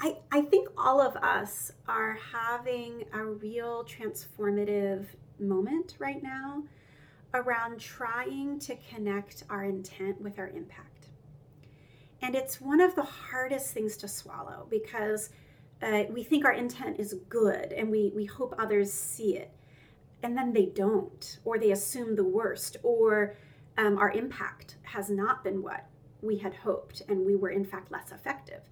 I, 0.00 0.18
I 0.30 0.42
think 0.42 0.68
all 0.76 1.00
of 1.00 1.16
us 1.16 1.72
are 1.88 2.16
having 2.32 3.04
a 3.12 3.24
real 3.24 3.84
transformative 3.84 5.06
moment 5.40 5.96
right 5.98 6.22
now 6.22 6.62
around 7.34 7.80
trying 7.80 8.60
to 8.60 8.76
connect 8.76 9.42
our 9.50 9.64
intent 9.64 10.20
with 10.20 10.38
our 10.38 10.48
impact. 10.48 11.08
And 12.22 12.34
it's 12.34 12.60
one 12.60 12.80
of 12.80 12.94
the 12.94 13.02
hardest 13.02 13.72
things 13.72 13.96
to 13.98 14.08
swallow 14.08 14.66
because 14.70 15.30
uh, 15.82 16.04
we 16.10 16.22
think 16.22 16.44
our 16.44 16.52
intent 16.52 16.98
is 16.98 17.14
good 17.28 17.72
and 17.72 17.90
we, 17.90 18.12
we 18.14 18.24
hope 18.24 18.54
others 18.58 18.92
see 18.92 19.36
it. 19.36 19.52
And 20.22 20.36
then 20.36 20.52
they 20.52 20.66
don't 20.66 21.38
or 21.44 21.58
they 21.58 21.70
assume 21.70 22.16
the 22.16 22.24
worst 22.24 22.76
or 22.82 23.36
um, 23.76 23.98
our 23.98 24.10
impact 24.10 24.76
has 24.82 25.08
not 25.08 25.44
been 25.44 25.62
what 25.62 25.86
we 26.20 26.38
had 26.38 26.54
hoped 26.54 27.02
and 27.08 27.24
we 27.24 27.36
were 27.36 27.50
in 27.50 27.64
fact 27.64 27.92
less 27.92 28.10
effective 28.10 28.62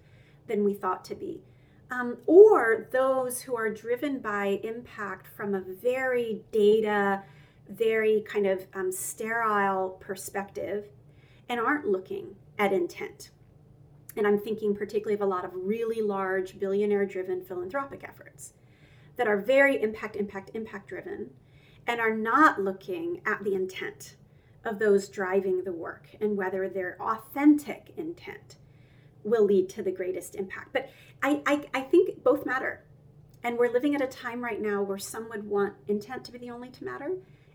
than 0.48 0.64
we 0.64 0.74
thought 0.74 1.04
to 1.04 1.14
be. 1.14 1.42
Um, 1.90 2.16
or 2.26 2.88
those 2.90 3.40
who 3.40 3.56
are 3.56 3.72
driven 3.72 4.18
by 4.18 4.60
impact 4.64 5.28
from 5.28 5.54
a 5.54 5.60
very 5.60 6.42
data 6.50 7.22
very 7.68 8.22
kind 8.22 8.46
of 8.46 8.66
um, 8.74 8.92
sterile 8.92 9.90
perspective 10.00 10.86
and 11.48 11.60
aren't 11.60 11.86
looking 11.86 12.36
at 12.58 12.72
intent 12.72 13.30
and 14.16 14.26
I'm 14.26 14.38
thinking 14.38 14.74
particularly 14.74 15.14
of 15.14 15.20
a 15.20 15.26
lot 15.26 15.44
of 15.44 15.50
really 15.54 16.00
large 16.00 16.58
billionaire 16.58 17.06
driven 17.06 17.42
philanthropic 17.42 18.02
efforts 18.02 18.54
that 19.16 19.28
are 19.28 19.36
very 19.36 19.80
impact, 19.82 20.16
impact, 20.16 20.50
impact 20.54 20.88
driven 20.88 21.30
and 21.86 22.00
are 22.00 22.14
not 22.14 22.60
looking 22.60 23.20
at 23.26 23.44
the 23.44 23.54
intent 23.54 24.16
of 24.64 24.78
those 24.78 25.08
driving 25.08 25.62
the 25.64 25.72
work 25.72 26.08
and 26.20 26.36
whether 26.36 26.68
their 26.68 27.00
authentic 27.00 27.92
intent 27.96 28.56
will 29.22 29.44
lead 29.44 29.68
to 29.68 29.82
the 29.82 29.92
greatest 29.92 30.34
impact. 30.34 30.72
But 30.72 30.90
I, 31.22 31.42
I, 31.46 31.68
I 31.74 31.80
think 31.82 32.22
both 32.22 32.46
matter. 32.46 32.84
And 33.42 33.58
we're 33.58 33.72
living 33.72 33.94
at 33.94 34.02
a 34.02 34.06
time 34.06 34.42
right 34.42 34.60
now 34.60 34.82
where 34.82 34.98
some 34.98 35.28
would 35.28 35.48
want 35.48 35.74
intent 35.86 36.24
to 36.24 36.32
be 36.32 36.38
the 36.38 36.50
only 36.50 36.68
to 36.70 36.84
matter, 36.84 37.12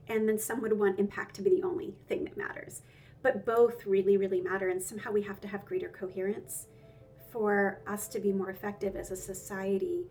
and 0.08 0.28
then 0.28 0.38
some 0.38 0.62
would 0.62 0.78
want 0.80 1.00
impact 1.00 1.36
to 1.36 1.42
be 1.42 1.50
the 1.50 1.64
only 1.64 1.96
thing 2.08 2.24
that 2.24 2.38
matters 2.38 2.82
but 3.22 3.46
both 3.46 3.86
really, 3.86 4.18
really 4.18 4.42
matter. 4.42 4.70
And 4.70 4.82
somehow 4.82 5.12
we 5.12 5.22
have 5.24 5.42
to 5.42 5.48
have 5.48 5.66
greater 5.66 5.90
coherence 5.90 6.68
for 7.32 7.82
us 7.88 8.08
to 8.10 8.20
be 8.20 8.34
more 8.34 8.50
effective 8.50 8.96
as 8.96 9.12
a 9.12 9.16
society 9.16 10.06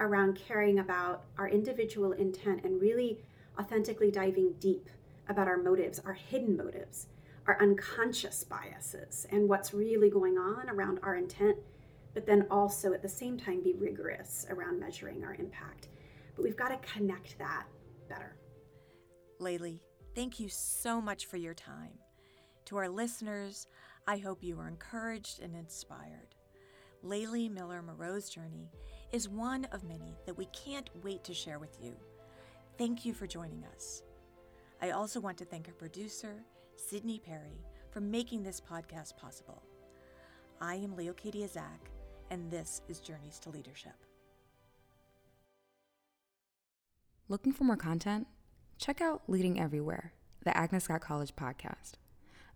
around 0.00 0.36
caring 0.36 0.78
about 0.78 1.24
our 1.38 1.48
individual 1.48 2.12
intent 2.12 2.64
and 2.64 2.80
really 2.80 3.18
authentically 3.58 4.10
diving 4.10 4.54
deep 4.58 4.88
about 5.28 5.48
our 5.48 5.56
motives, 5.56 6.00
our 6.00 6.14
hidden 6.14 6.56
motives, 6.56 7.06
our 7.46 7.60
unconscious 7.60 8.44
biases, 8.44 9.26
and 9.30 9.48
what's 9.48 9.74
really 9.74 10.10
going 10.10 10.38
on 10.38 10.68
around 10.68 10.98
our 11.02 11.16
intent, 11.16 11.56
but 12.14 12.26
then 12.26 12.46
also 12.50 12.92
at 12.92 13.02
the 13.02 13.08
same 13.08 13.38
time 13.38 13.62
be 13.62 13.74
rigorous 13.74 14.46
around 14.50 14.80
measuring 14.80 15.22
our 15.24 15.34
impact. 15.34 15.88
But 16.34 16.42
we've 16.42 16.56
got 16.56 16.68
to 16.68 16.92
connect 16.92 17.38
that 17.38 17.66
better. 18.08 18.36
Layli, 19.40 19.80
thank 20.14 20.40
you 20.40 20.48
so 20.48 21.00
much 21.00 21.26
for 21.26 21.36
your 21.36 21.54
time. 21.54 21.98
To 22.66 22.78
our 22.78 22.88
listeners, 22.88 23.66
I 24.06 24.16
hope 24.16 24.42
you 24.42 24.58
are 24.58 24.68
encouraged 24.68 25.40
and 25.40 25.54
inspired. 25.54 26.34
Layli 27.04 27.50
Miller 27.50 27.82
Muro's 27.82 28.30
journey 28.30 28.70
is 29.12 29.28
one 29.28 29.66
of 29.66 29.84
many 29.84 30.16
that 30.24 30.36
we 30.36 30.46
can't 30.46 30.88
wait 31.02 31.22
to 31.24 31.34
share 31.34 31.58
with 31.58 31.76
you. 31.80 31.94
Thank 32.78 33.04
you 33.04 33.12
for 33.12 33.26
joining 33.26 33.64
us. 33.74 34.02
I 34.80 34.90
also 34.90 35.20
want 35.20 35.36
to 35.38 35.44
thank 35.44 35.68
our 35.68 35.74
producer, 35.74 36.42
Sydney 36.76 37.18
Perry, 37.18 37.60
for 37.90 38.00
making 38.00 38.42
this 38.42 38.60
podcast 38.60 39.16
possible. 39.16 39.62
I 40.60 40.76
am 40.76 40.96
Leocadia 40.96 41.50
Zak, 41.52 41.90
and 42.30 42.50
this 42.50 42.80
is 42.88 42.98
Journeys 43.00 43.38
to 43.40 43.50
Leadership. 43.50 43.96
Looking 47.28 47.52
for 47.52 47.64
more 47.64 47.76
content? 47.76 48.26
Check 48.78 49.00
out 49.00 49.22
Leading 49.28 49.60
Everywhere 49.60 50.12
the 50.44 50.56
Agnes 50.56 50.84
Scott 50.84 51.00
College 51.00 51.34
podcast, 51.34 51.92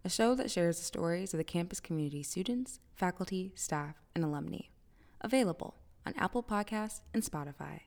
a 0.04 0.08
show 0.08 0.34
that 0.34 0.50
shares 0.50 0.78
the 0.78 0.84
stories 0.84 1.34
of 1.34 1.38
the 1.38 1.44
campus 1.44 1.80
community 1.80 2.22
students, 2.22 2.80
faculty, 2.94 3.52
staff, 3.54 3.96
and 4.14 4.24
alumni. 4.24 4.60
Available 5.20 5.74
on 6.06 6.14
Apple 6.16 6.42
Podcasts 6.42 7.00
and 7.12 7.22
Spotify. 7.22 7.80